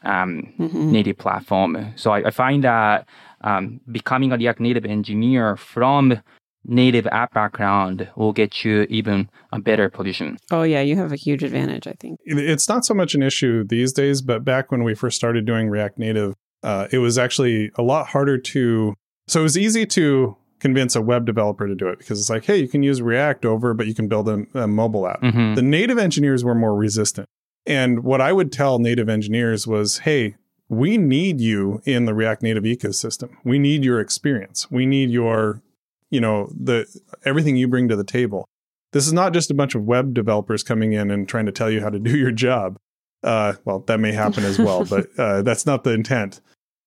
[0.04, 1.92] um, native platform.
[1.96, 3.06] So I, I find that
[3.42, 6.20] um, becoming a React Native engineer from
[6.64, 10.38] native app background will get you even a better position.
[10.50, 12.20] Oh yeah, you have a huge advantage, I think.
[12.24, 15.68] it's not so much an issue these days, but back when we first started doing
[15.68, 18.94] React Native, uh, it was actually a lot harder to.
[19.32, 22.44] So it was easy to convince a web developer to do it because it's like,
[22.44, 25.22] hey, you can use React over, but you can build a, a mobile app.
[25.22, 25.56] Mhm.
[25.56, 27.26] The native engineers were more resistant.
[27.64, 30.36] And what I would tell native engineers was, hey,
[30.68, 33.30] we need you in the React Native ecosystem.
[33.42, 34.70] We need your experience.
[34.70, 35.62] We need your,
[36.10, 36.84] you know, the
[37.24, 38.44] everything you bring to the table.
[38.92, 41.70] This is not just a bunch of web developers coming in and trying to tell
[41.70, 42.76] you how to do your job.
[43.22, 46.42] Uh, well, that may happen as well, but uh, that's not the intent.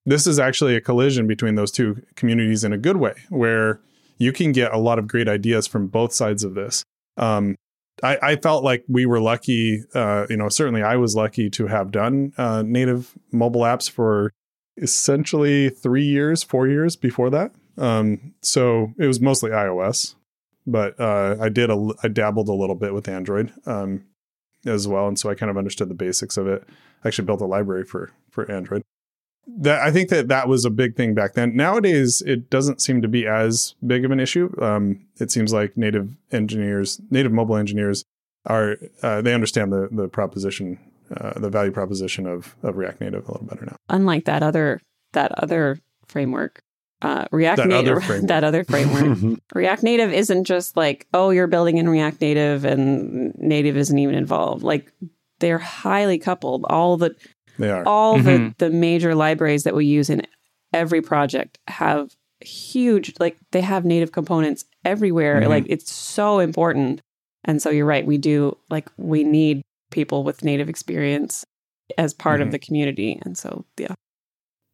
[0.06, 3.80] This is actually a collision between those two communities in a good way, where
[4.18, 6.84] you can get a lot of great ideas from both sides of this.
[7.18, 7.56] Um,
[8.04, 9.84] I, I felt like we were lucky.
[9.94, 14.32] Uh, you know, certainly I was lucky to have done uh, native mobile apps for
[14.78, 17.52] essentially three years, four years before that.
[17.78, 20.16] Um, so it was mostly iOS,
[20.68, 24.06] but uh, I did a, I dabbled a little bit with Android um,
[24.66, 26.64] as well, and so I kind of understood the basics of it.
[27.04, 28.82] I actually built a library for for Android.
[29.48, 31.56] That I think that that was a big thing back then.
[31.56, 34.54] Nowadays, it doesn't seem to be as big of an issue.
[34.62, 38.04] Um, it seems like native engineers, native mobile engineers,
[38.46, 40.80] are uh, they understand the the proposition,
[41.16, 43.76] uh, the value proposition of of React Native a little better now.
[43.90, 44.82] Unlike that other
[45.14, 46.62] that other framework,
[47.02, 48.28] uh, React That Native, other framework.
[48.30, 53.34] that other framework, React Native isn't just like, oh, you're building in React Native and
[53.38, 54.64] native isn't even involved.
[54.64, 54.92] Like
[55.40, 56.66] they're highly coupled.
[56.70, 57.16] All the
[57.58, 57.84] They are.
[57.86, 58.56] all Mhm.
[58.58, 60.22] the the major libraries that we use in
[60.74, 65.42] every project have huge like they have native components everywhere.
[65.42, 65.48] Mhm.
[65.48, 67.02] Like it's so important.
[67.46, 71.46] And so you're right, we do like we need people with native experience
[71.98, 72.44] as part Mhm.
[72.46, 73.20] of the community.
[73.24, 73.94] And so yeah.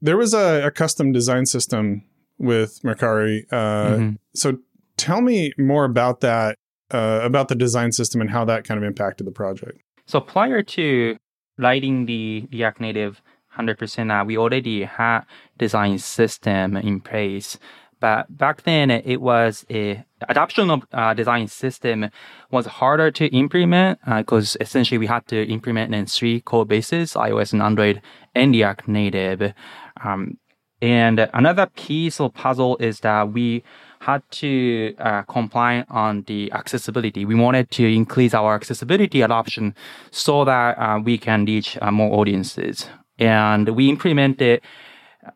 [0.01, 2.03] There was a, a custom design system
[2.39, 3.45] with Mercari.
[3.51, 4.17] Uh, Mhm.
[4.33, 4.57] So
[4.97, 6.55] tell me more about that,
[6.91, 9.79] uh, about the design system and how that kind of impacted the project.
[10.07, 11.17] So prior to
[11.57, 13.21] writing the React Native
[13.57, 15.21] 100% app, we already had
[15.57, 17.57] design system in place.
[17.99, 22.09] But back then, it was a adoption of uh, design system
[22.49, 27.53] was harder to implement because essentially we had to implement in three code bases: iOS
[27.53, 28.01] and Android
[28.33, 29.53] and React Native.
[30.03, 30.39] Um,
[30.81, 33.63] and another piece of puzzle is that we
[34.01, 37.23] had to uh, comply on the accessibility.
[37.23, 39.75] We wanted to increase our accessibility adoption
[40.09, 42.87] so that uh, we can reach uh, more audiences.
[43.19, 44.61] And we implemented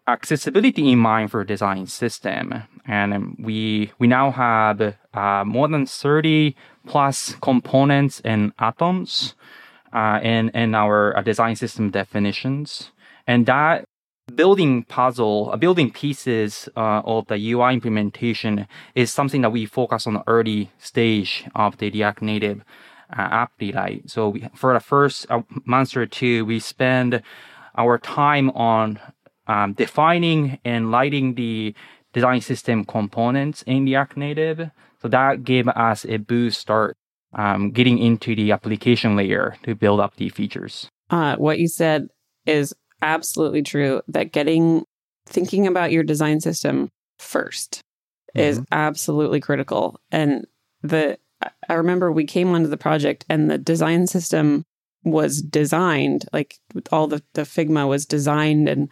[0.08, 2.64] accessibility in mind for design system.
[2.88, 6.56] And we we now have uh, more than 30
[6.88, 9.36] plus components and atoms
[9.94, 12.92] uh, in, in our uh, design system definitions.
[13.28, 13.86] And that
[14.34, 20.08] building puzzle, uh, building pieces uh, of the UI implementation is something that we focus
[20.08, 22.64] on the early stage of the React Native
[23.16, 24.10] uh, app rewrite.
[24.10, 27.22] So we, for the first uh, month or two, we spend
[27.78, 29.00] our time on
[29.48, 31.76] um, defining and lighting the
[32.14, 34.72] design system components in React Native.
[35.02, 36.98] So that gave us a boost start
[37.34, 40.90] um, getting into the application layer to build up the features.
[41.10, 42.08] Uh, what you said
[42.46, 42.74] is
[43.06, 44.84] absolutely true that getting
[45.28, 46.90] thinking about your design system
[47.20, 47.80] 1st
[48.34, 48.66] is mm-hmm.
[48.72, 50.00] absolutely critical.
[50.12, 50.46] And
[50.82, 51.18] the
[51.68, 54.64] i remember we came onto the project and the design system
[55.04, 56.58] was designed like
[56.92, 58.90] all the, the figma was designed and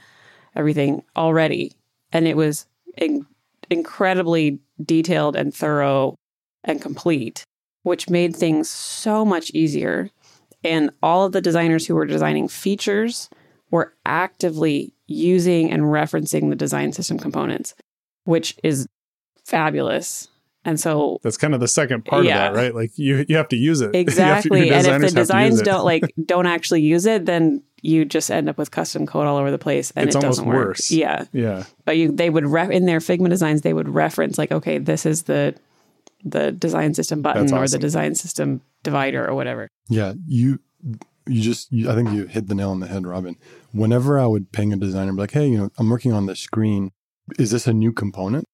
[0.56, 1.74] everything already.
[2.12, 3.26] And it was in,
[3.70, 6.16] incredibly detailed and thorough
[6.64, 7.44] and complete
[7.84, 10.10] which made things so much easier.
[10.64, 13.30] And all of the designers who were designing features
[13.74, 17.74] were actively using and referencing the design system components,
[18.26, 18.88] which is
[19.46, 20.28] fabulous.
[20.64, 22.48] And so That's kind of the second part Yeah.
[22.50, 22.76] of that, right?
[22.76, 23.86] Like you, you have to use it.
[23.94, 25.66] You have to- exactly, and if designers the have use designs it.
[25.66, 29.38] don't like don't actually use it, then you just end up with custom code all
[29.38, 30.68] over the place, and It's it almost doesn't work.
[30.68, 30.92] worse.
[30.92, 31.64] Yeah, yeah.
[31.84, 35.06] but you they would ref in their Figma designs they would reference like, okay, this
[35.06, 35.56] is the
[36.24, 39.68] the design system button That's or the design system divider or whatever.
[39.90, 40.60] Yeah, you
[41.28, 43.36] you just you, I think you hit the nail on the head, Robin.
[43.74, 46.40] Whenever I would ping a designer, be like, "Hey, you know, I'm working on this
[46.40, 46.92] screen.
[47.38, 48.46] Is this a new component?"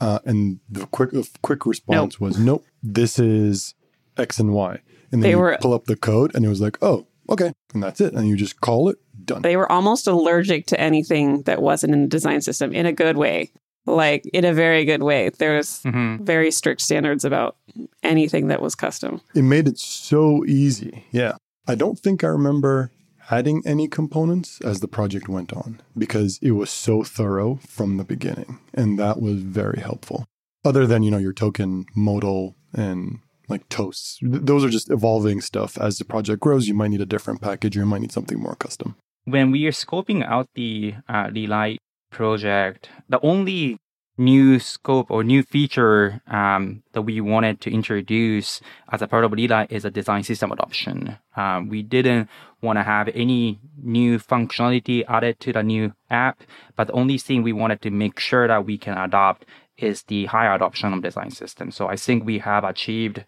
[0.00, 3.74] Uh, and the quick the quick response was, "Nope, this is
[4.16, 4.72] X and Y."
[5.12, 7.52] And then They you were- pull up the code, and it was like, "Oh, okay,"
[7.72, 8.12] and that's it.
[8.14, 9.42] And you just call it done.
[9.42, 13.16] they were almost allergic to anything that wasn't in the design system in a good
[13.16, 13.50] way
[13.88, 16.24] like in a very good way there's Mm-hmm.
[16.24, 17.56] very strict standards about
[18.04, 21.04] anything that was custom it made it so easy.
[21.10, 21.32] Yeah.
[21.68, 22.90] I don't think I remember
[23.30, 28.04] adding any components as the project went on because it was so thorough from the
[28.04, 28.58] beginning.
[28.74, 30.26] And that was very helpful.
[30.64, 34.18] Other than, you know, your token modal and like toasts.
[34.22, 35.78] Those are just evolving stuff.
[35.78, 38.38] As the project grows, you might need a different package or you might need something
[38.38, 38.96] more custom.
[39.26, 41.78] when we are scoping out the uh, the light
[42.10, 43.76] project, the only
[44.18, 49.32] new scope or new feature um, that we wanted to introduce as a part of
[49.32, 51.18] Relight is a design system adoption.
[51.36, 52.28] Um, we didn't
[52.62, 56.42] want to have any new functionality added to the new app,
[56.76, 59.44] but the only thing we wanted to make sure that we can adopt
[59.76, 61.70] is the high adoption of design system.
[61.70, 63.24] So I think we have achieved,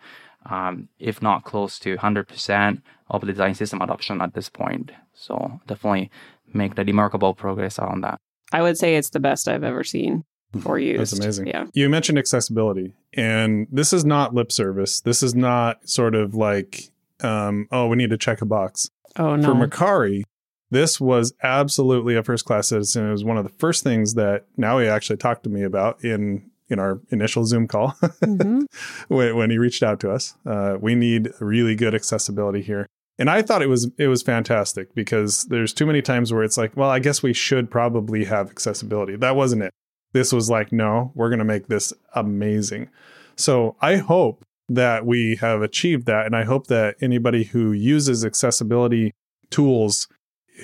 [0.48, 4.92] um, if not close to 100% of the design system adoption at this point.
[5.12, 6.10] So definitely
[6.54, 8.18] make the remarkable progress on that.
[8.52, 10.24] i would say it's the best i've ever seen
[10.64, 11.46] or used That's amazing.
[11.48, 15.00] yeah You mentioned accessibility, and this is not lip service.
[15.00, 18.88] This is not sort of like, um, oh, we need to check a box.
[19.16, 20.22] oh For no Mercari,
[20.70, 23.08] this was absolutely a first class citizen.
[23.08, 26.50] It was one of the first things that Naoya actually talked to me about in
[26.70, 28.66] in our initial Zoom call Mhm.
[29.08, 30.34] when, when he reached out to us.
[30.44, 32.86] Uh, we need really good accessibility here.
[33.18, 36.58] And I thought it was it was fantastic because there's too many times where it's
[36.58, 39.16] like, well, I guess we should probably have accessibility.
[39.16, 39.72] That wasn't it.
[40.12, 42.88] This was like, no, we're going to make this amazing.
[43.36, 48.24] So I hope that we have achieved that, and I hope that anybody who uses
[48.24, 49.14] accessibility
[49.50, 50.08] tools,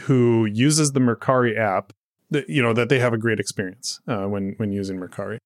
[0.03, 1.93] who uses the Mercari app,
[2.31, 5.39] that you know that they have a great experience uh, when when using Mercari.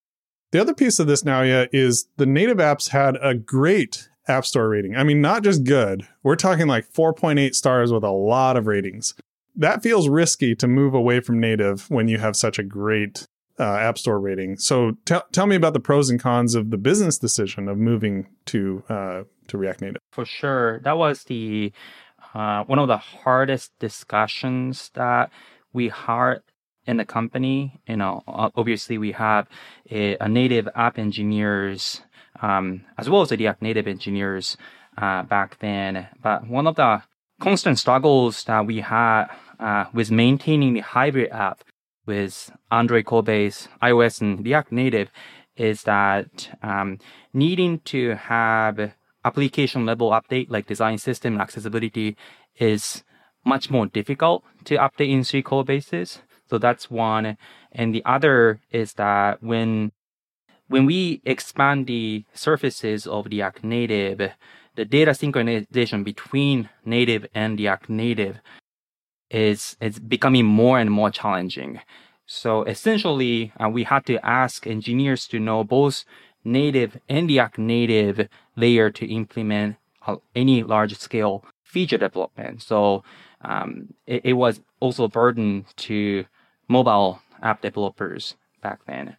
[0.50, 4.46] The other piece of this now, yeah, is the native apps had a great app
[4.46, 4.96] store rating.
[4.96, 6.06] I mean, not just good.
[6.22, 9.14] We're talking like 4.8 stars with a lot of ratings.
[9.54, 13.26] that feels risky to move away from native when you have such a great
[13.58, 14.56] uh, app store rating.
[14.56, 18.28] So tell tell me about the pros and cons of the business decision of moving
[18.46, 20.02] to uh, to React Native.
[20.12, 21.72] For sure, that was the
[22.34, 25.30] uh, one of the hardest discussions that
[25.72, 26.42] we had
[26.86, 27.80] in the company.
[27.86, 29.46] You know, obviously we have
[29.90, 32.02] a, a native app engineers
[32.40, 34.56] um, as well as the React Native engineers
[34.96, 36.06] uh, back then.
[36.22, 37.02] But one of the
[37.40, 39.26] constant struggles that we had
[39.60, 41.62] uh, with maintaining the hybrid app
[42.08, 45.10] with Android code base, iOS, and React Native
[45.56, 46.98] is that um,
[47.32, 48.94] needing to have
[49.24, 52.16] application level update like design system and accessibility
[52.56, 53.04] is
[53.44, 56.22] much more difficult to update in three code bases.
[56.48, 57.36] So that's one.
[57.72, 59.92] And the other is that when
[60.68, 64.32] when we expand the surfaces of React Native,
[64.76, 68.40] the data synchronization between native and React Native
[69.30, 71.80] is is becoming more and more challenging.
[72.26, 76.04] So essentially, uh, we had to ask engineers to know both
[76.44, 82.62] native and React Native layer to implement uh, any large scale feature development.
[82.62, 83.02] So
[83.42, 86.24] um, it, it, was also a burden to
[86.68, 89.16] mobile app developers back then.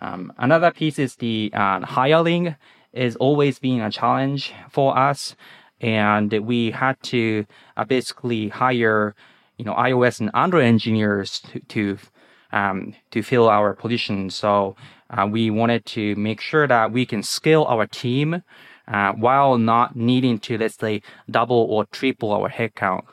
[0.00, 2.56] Um, another piece is the uh, hiring
[2.92, 5.36] is always being a challenge for us,
[5.80, 7.46] and we had to
[7.76, 9.14] uh, basically hire
[9.62, 11.98] you know iOS and Android engineers to to,
[12.50, 14.28] um, to fill our position.
[14.28, 14.74] So
[15.08, 18.42] uh, we wanted to make sure that we can scale our team
[18.88, 23.04] uh, while not needing to let's say double or triple our headcount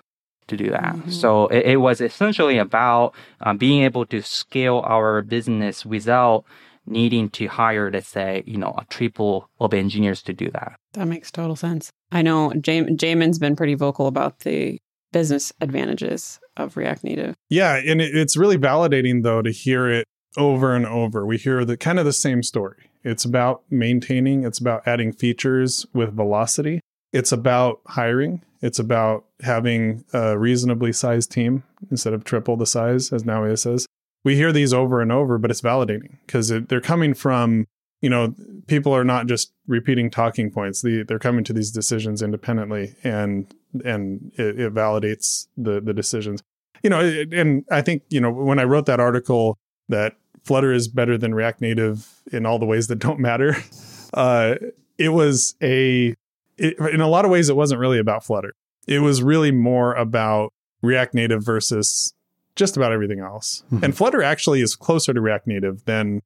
[0.47, 0.95] to do that.
[0.95, 1.11] Mm-hmm.
[1.11, 6.45] So it, it, was essentially about uh, being able to scale our business without
[6.87, 10.79] needing to hire, let's say, you know, a triple of engineers to do that.
[10.93, 11.91] That makes total sense.
[12.11, 14.79] I know Jam- Jamon's been pretty vocal about the
[15.11, 17.35] business advantages of React Native.
[17.49, 20.05] Yeah, and it, it's really validating though to hear it
[20.37, 21.25] over and over.
[21.25, 22.89] We hear the kind of the same story.
[23.03, 26.81] It's about maintaining, it's about adding features with velocity.
[27.11, 28.43] It's about hiring.
[28.61, 33.87] It's about having a reasonably sized team instead of triple the size, as Naoya says.
[34.23, 37.65] We hear these over and over, but it's validating because they're coming from
[38.01, 38.33] you know,
[38.67, 40.81] people are not just repeating talking points.
[40.81, 46.41] they're coming to these decisions independently, and and it, it validates the the decisions.
[46.83, 46.99] You know,
[47.31, 49.57] and I think you know when I wrote that article
[49.89, 53.55] that Flutter is better than React Native in all the ways that don't matter.
[54.11, 54.55] Uh,
[54.97, 56.15] it was a
[56.57, 58.55] it, in a lot of ways it wasn't really about Flutter.
[58.87, 62.15] It was really more about React Native versus
[62.55, 63.63] just about everything else.
[63.71, 63.85] Mm-hmm.
[63.85, 66.23] And Flutter actually is closer to React Native than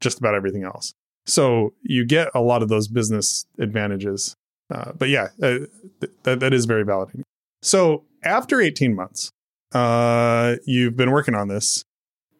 [0.00, 0.94] just about everything else.
[1.28, 4.34] So you get a lot of those business advantages.
[4.70, 5.58] Uh, but yeah, uh,
[6.00, 7.22] th- that, that is very validating.
[7.62, 9.30] So after 18 months,
[9.72, 11.84] uh, you've been working on this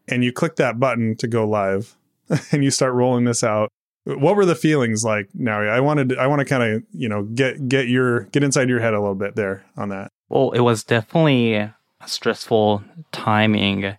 [0.08, 1.96] and you click that button to go live
[2.52, 3.68] and you start rolling this out.
[4.04, 5.60] What were the feelings like now?
[5.60, 8.80] I wanted, I want to kind of, you know, get, get your, get inside your
[8.80, 10.08] head a little bit there on that.
[10.30, 11.74] Well, it was definitely a
[12.06, 13.96] stressful timing,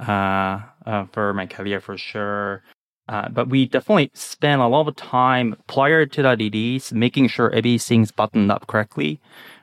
[0.00, 2.64] uh, uh for my career for sure.
[3.12, 7.50] Uh, but we definitely spend a lot of time prior to the release making sure
[7.50, 9.20] everything's buttoned up correctly.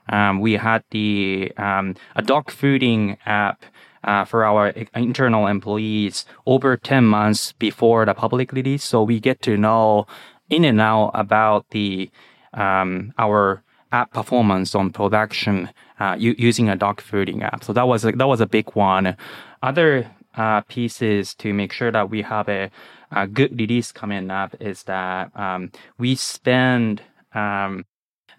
[0.09, 3.65] Um, we had the um, a dog fooding app
[4.03, 8.83] uh, for our internal employees over 10 months before the public release.
[8.83, 10.05] So we get to know
[10.51, 12.11] in and out about the
[12.53, 17.63] um, our app performance on production uh, u- using a dog fooding app.
[17.63, 19.17] So that was a, that was a big one.
[19.63, 22.69] Other uh, pieces to make sure that we have a
[23.11, 27.01] a good release coming up is that um, we spend
[27.33, 27.85] um,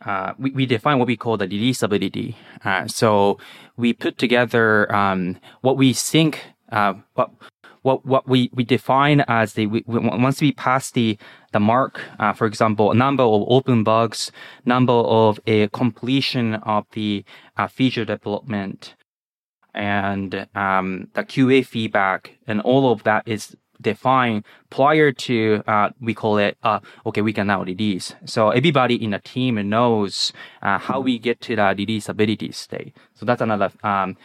[0.04, 2.34] uh, we, we define what we call the releasability.
[2.64, 3.38] Uh, so
[3.76, 7.30] we put together um, what we think uh, what
[7.82, 11.18] what what we, we define as the we, once we pass the
[11.52, 14.30] the mark, uh, for example, number of open bugs,
[14.64, 17.24] number of a completion of the
[17.56, 18.94] uh, feature development,
[19.74, 26.14] and um, the QA feedback, and all of that is defined prior to uh, we
[26.14, 28.14] call it uh, okay we can now release.
[28.24, 32.96] So everybody in the team knows uh, how we get to the releasability state.
[33.14, 34.16] So that's another um,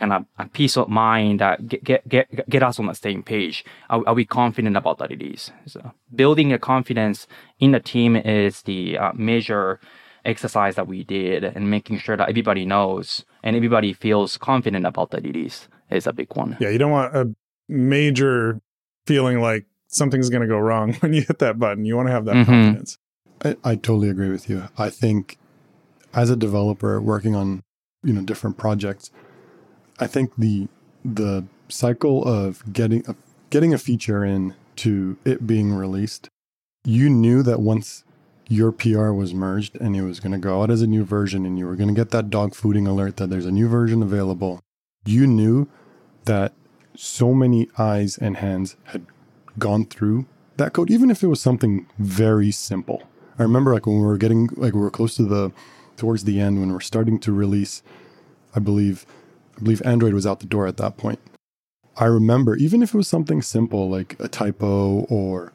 [0.00, 3.22] kind of a peace of mind that get, get, get, get us on the same
[3.22, 3.64] page.
[3.90, 5.52] Are, are we confident about the release?
[5.66, 7.26] So building a confidence
[7.58, 9.78] in the team is the uh, major
[10.24, 15.10] exercise that we did and making sure that everybody knows and everybody feels confident about
[15.10, 16.56] the release is a big one.
[16.60, 17.34] Yeah you don't want a
[17.68, 18.60] major
[19.10, 21.84] feeling like something's going to go wrong when you hit that button.
[21.84, 22.50] You want to have that mm-hmm.
[22.50, 22.96] confidence.
[23.44, 24.68] I, I totally agree with you.
[24.78, 25.36] I think
[26.14, 27.62] as a developer working on
[28.04, 29.10] you know different projects,
[29.98, 30.68] I think the
[31.04, 33.16] the cycle of getting a,
[33.50, 36.28] getting a feature in to it being released,
[36.84, 38.04] you knew that once
[38.48, 41.46] your PR was merged and it was going to go out as a new version
[41.46, 44.02] and you were going to get that dog fooding alert that there's a new version
[44.02, 44.60] available.
[45.04, 45.68] You knew
[46.24, 46.52] that
[47.00, 49.06] so many eyes and hands had
[49.58, 50.26] gone through
[50.58, 53.04] that code, even if it was something very simple.
[53.38, 55.50] I remember like when we were getting like we were close to the
[55.96, 57.82] towards the end when we we're starting to release,
[58.54, 59.06] I believe
[59.56, 61.20] I believe Android was out the door at that point.
[61.96, 65.54] I remember even if it was something simple like a typo or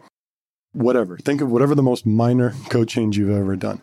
[0.74, 3.82] whatever, think of whatever the most minor code change you've ever done.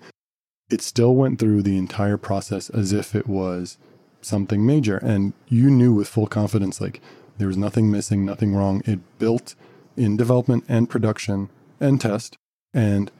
[0.69, 3.79] It still went through the entire process as if it was
[4.21, 4.97] something major.
[4.97, 7.01] And you knew with full confidence, like
[7.43, 8.83] there was nothing missing, nothing wrong.
[8.87, 9.57] It built
[9.97, 12.37] in development and production and test.
[12.73, 13.11] And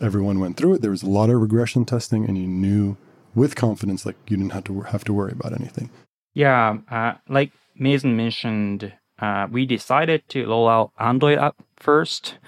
[0.00, 0.82] everyone went through it.
[0.82, 2.96] There was a lot of regression testing, and you knew
[3.32, 5.88] with confidence, like you didn't have to have to worry about anything.
[6.34, 12.38] Yeah, uh, like Mazen mentioned, uh, we decided to roll out Android app first.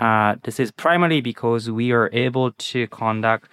[0.00, 3.50] Uh, this is primarily because we are able to conduct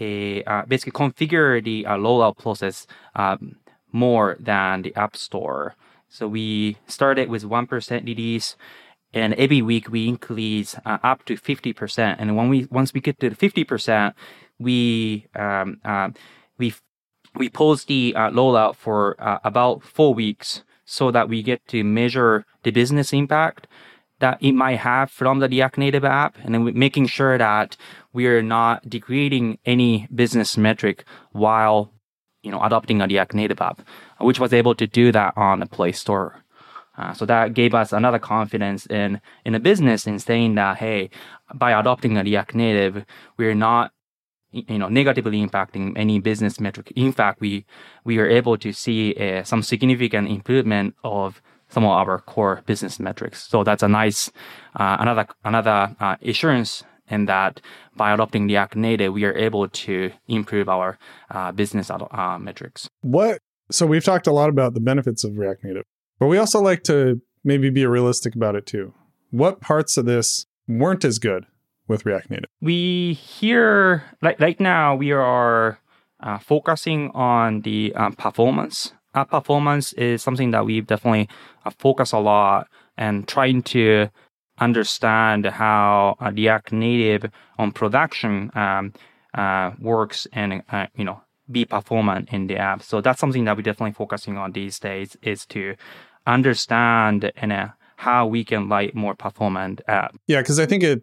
[0.00, 2.86] a uh, basically configure the uh, rollout process
[3.16, 3.56] um,
[3.92, 5.76] more than the App Store.
[6.14, 8.54] So we started with one percent release,
[9.12, 12.20] and every week we increase uh, up to fifty percent.
[12.20, 14.14] And when we once we get to the fifty percent,
[14.60, 16.10] we um, uh,
[16.56, 16.72] we
[17.34, 21.82] we pause the uh, rollout for uh, about four weeks so that we get to
[21.82, 23.66] measure the business impact
[24.20, 27.76] that it might have from the React Native app, and then making sure that
[28.12, 31.90] we are not degrading any business metric while
[32.44, 33.80] you know adopting a React Native app,
[34.24, 36.44] which was able to do that on the Play Store.
[36.96, 41.10] Uh, so that gave us another confidence in in a business in saying that hey,
[41.52, 43.04] by adopting a React Native,
[43.36, 43.92] we're not
[44.52, 46.92] you know negatively impacting any business metric.
[46.94, 47.64] In fact, we
[48.04, 53.00] we are able to see uh, some significant improvement of some of our core business
[53.00, 53.48] metrics.
[53.48, 54.30] So that's a nice
[54.76, 57.60] uh, another another uh, assurance in that
[57.96, 60.98] by adopting React Native, we are able to improve our
[61.30, 62.88] uh, business uh, metrics.
[63.02, 63.40] What?
[63.70, 65.84] So we've talked a lot about the benefits of React Native,
[66.18, 68.92] but we also like to maybe be realistic about it too.
[69.30, 71.46] What parts of this weren't as good
[71.88, 72.50] with React Native?
[72.60, 75.78] We here like right now we are
[76.20, 81.28] uh, focusing on the um, performance app performance is something that we've definitely
[81.64, 84.08] uh, focused a lot and trying to
[84.58, 88.92] understand how uh, React Native on production um,
[89.34, 92.82] uh, works and uh, you know be performant in the app.
[92.82, 95.76] So that's something that we're definitely focusing on these days is to
[96.26, 100.16] understand and uh, how we can write more performant app.
[100.26, 101.02] Yeah, because I think it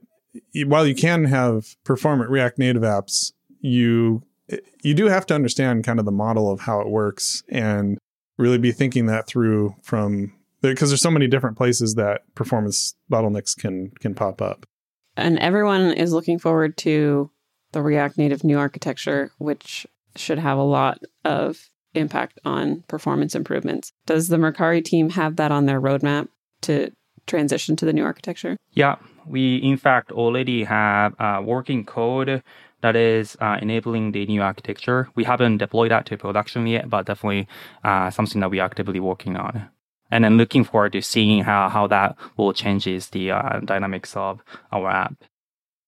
[0.66, 4.24] while you can have performant React Native apps, you
[4.82, 7.98] you do have to understand kind of the model of how it works and
[8.38, 13.58] really be thinking that through from because there's so many different places that performance bottlenecks
[13.58, 14.66] can can pop up.
[15.18, 17.30] And everyone is looking forward to
[17.74, 19.86] the React Native new architecture, which
[20.16, 23.92] should have a lot of impact on performance improvements.
[24.06, 26.28] Does the Mercari team have that on their roadmap
[26.62, 26.92] to
[27.28, 28.58] transition to the new architecture?
[28.72, 28.96] Yeah,
[29.26, 32.44] we in fact already have uh, working code
[32.82, 35.10] that is uh, enabling the new architecture.
[35.16, 37.48] We haven't deployed that to production yet, but definitely
[37.84, 39.70] uh, something that we're actively working on.
[40.10, 44.42] And then looking forward to seeing how, how that will changes the uh, dynamics of
[44.72, 45.24] our app.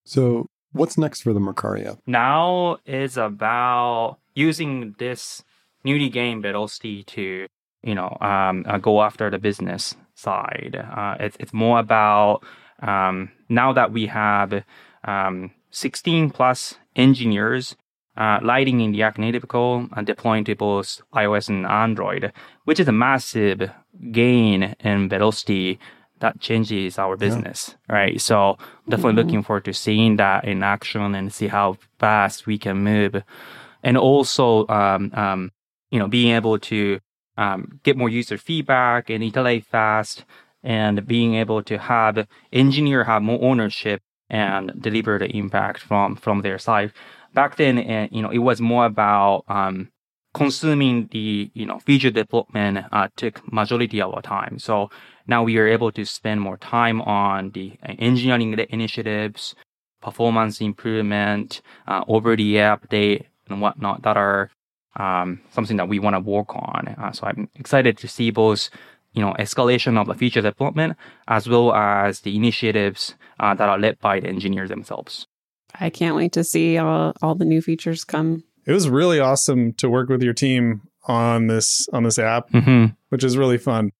[0.05, 1.99] So what's next for the Mercari app?
[2.05, 5.43] Now is about using this
[5.83, 7.47] newly gained velocity to,
[7.83, 10.75] you know, um, uh, go after the business side.
[10.75, 12.43] Uh, it's, it's more about
[12.81, 14.63] um, now that we have
[15.05, 17.75] um, 16 plus engineers
[18.15, 22.31] uh, lighting in React Native code and deploying to both iOS and Android,
[22.65, 23.71] which is a massive
[24.11, 25.79] gain in velocity
[26.23, 27.95] that changes our business, yeah.
[27.95, 28.21] right?
[28.21, 28.57] So
[28.87, 29.27] definitely mm-hmm.
[29.27, 33.21] looking forward to seeing that in action and see how fast we can move,
[33.83, 35.51] and also, um, um,
[35.91, 36.99] you know, being able to
[37.37, 40.23] um, get more user feedback and iterate fast,
[40.63, 46.41] and being able to have engineer have more ownership and deliver the impact from from
[46.41, 46.93] their side.
[47.33, 49.89] Back then, uh, you know, it was more about um,
[50.33, 54.57] consuming the you know feature development uh, took majority of our time.
[54.59, 54.89] So
[55.27, 59.55] now we are able to spend more time on the engineering initiatives,
[60.01, 64.49] performance improvement, uh, over the update and whatnot that are
[64.95, 66.95] um, something that we want to work on.
[66.97, 68.69] Uh, so I'm excited to see both
[69.13, 70.97] you know escalation of the feature development
[71.27, 75.27] as well as the initiatives uh, that are led by the engineers themselves.
[75.79, 79.73] I can't wait to see all, all the new features come it was really awesome
[79.73, 83.91] to work with your team on this on this app, hmm which is really fun.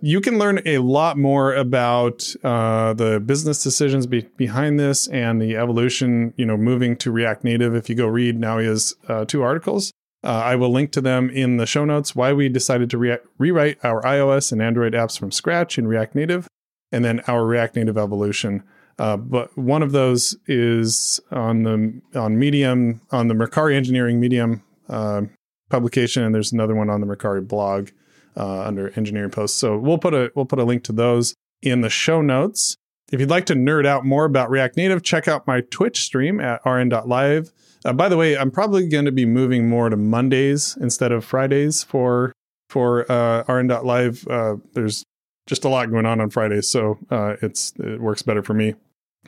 [0.00, 5.42] You can learn a lot more about uh, the business decisions be- behind this and
[5.42, 7.74] the evolution, you know, moving to React Native.
[7.74, 9.92] If you go read Naoya's uh, two articles,
[10.22, 12.14] uh, I will link to them in the show notes.
[12.14, 16.14] Why we decided to rea- rewrite our iOS and Android apps from scratch in React
[16.14, 16.48] Native,
[16.92, 18.62] and then our React Native evolution.
[19.00, 24.62] Uh, but one of those is on the on Medium on the Mercari Engineering Medium
[24.88, 25.22] uh,
[25.70, 27.90] publication, and there's another one on the Mercari blog
[28.38, 29.58] uh, under engineering posts.
[29.58, 32.76] So we'll put a we'll put a link to those in the show notes.
[33.10, 36.40] If you'd like to nerd out more about React Native, check out my Twitch stream
[36.40, 37.50] at rn.live.
[37.84, 41.24] Uh, by the way, I'm probably going to be moving more to Mondays instead of
[41.24, 42.32] Fridays for
[42.68, 44.26] for uh, rn.live.
[44.28, 45.04] Uh, there's
[45.46, 48.74] just a lot going on on Fridays, so uh, it's it works better for me.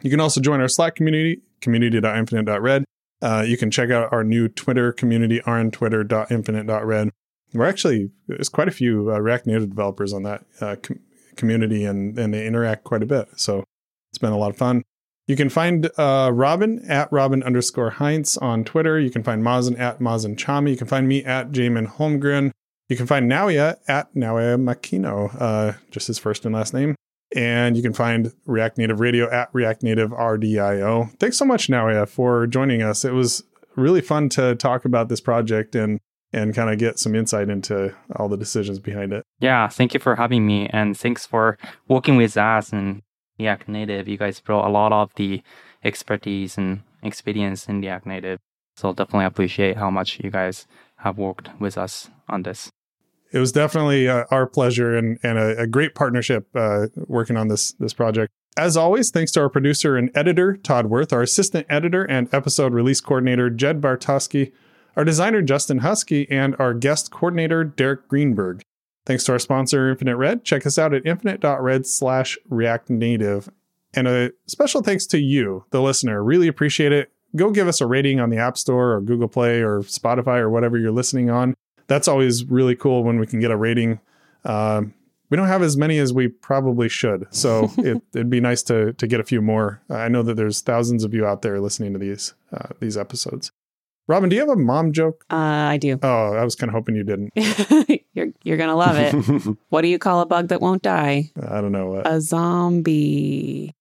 [0.02, 2.84] You can also join our Slack community, community.infinite.red.
[3.22, 7.10] Uh, you can check out our new Twitter community, rntwitter.infinite.red.
[7.52, 11.00] We're actually, there's quite a few uh, React Native developers on that uh, com-
[11.36, 13.28] community and, and they interact quite a bit.
[13.36, 13.64] So
[14.10, 14.82] it's been a lot of fun.
[15.26, 18.98] You can find uh, Robin at Robin underscore Heinze on Twitter.
[18.98, 20.70] You can find Mazen at Mazen Chami.
[20.70, 22.50] You can find me at Jamon Holmgren.
[22.88, 26.96] You can find Naoya at Naoya Makino, uh, just his first and last name.
[27.36, 31.16] And you can find React Native Radio at React Native RDIO.
[31.20, 33.04] Thanks so much, Naoya, for joining us.
[33.04, 33.44] It was
[33.76, 36.00] really fun to talk about this project and
[36.32, 39.24] and kind of get some insight into all the decisions behind it.
[39.40, 41.58] Yeah, thank you for having me, and thanks for
[41.88, 43.02] working with us and
[43.38, 44.08] React Native.
[44.08, 45.42] You guys brought a lot of the
[45.82, 48.38] expertise and experience in React Native.
[48.76, 50.66] So definitely appreciate how much you guys
[50.96, 52.70] have worked with us on this.
[53.32, 57.48] It was definitely uh, our pleasure and, and a, a great partnership uh, working on
[57.48, 58.32] this this project.
[58.56, 62.74] As always, thanks to our producer and editor, Todd Werth, our assistant editor and episode
[62.74, 64.52] release coordinator, Jed Bartausky,
[64.96, 68.62] our designer, Justin Huskey, and our guest coordinator, Derek Greenberg.
[69.06, 70.44] Thanks to our sponsor, Infinite Red.
[70.44, 73.48] Check us out at infinite.red slash React Native.
[73.94, 76.22] And a special thanks to you, the listener.
[76.22, 77.10] Really appreciate it.
[77.34, 80.50] Go give us a rating on the App Store or Google Play or Spotify or
[80.50, 81.54] whatever you're listening on.
[81.86, 84.00] That's always really cool when we can get a rating.
[84.44, 84.94] Um,
[85.28, 88.92] we don't have as many as we probably should, so it, it'd be nice to
[88.94, 89.80] to get a few more.
[89.88, 93.52] I know that there's thousands of you out there listening to these uh, these episodes.
[94.10, 95.24] Robin, do you have a mom joke?
[95.30, 95.96] Uh, I do.
[96.02, 97.32] Oh, I was kind of hoping you didn't.
[98.12, 99.12] you're you're gonna love it.
[99.68, 101.30] what do you call a bug that won't die?
[101.40, 102.10] I don't know what.
[102.10, 103.76] A zombie.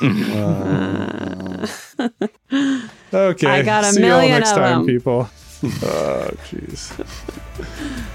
[0.00, 1.64] Wow.
[3.10, 4.86] Okay, I got a see you all million next of time, them.
[4.86, 5.30] people.
[5.64, 8.14] oh, jeez.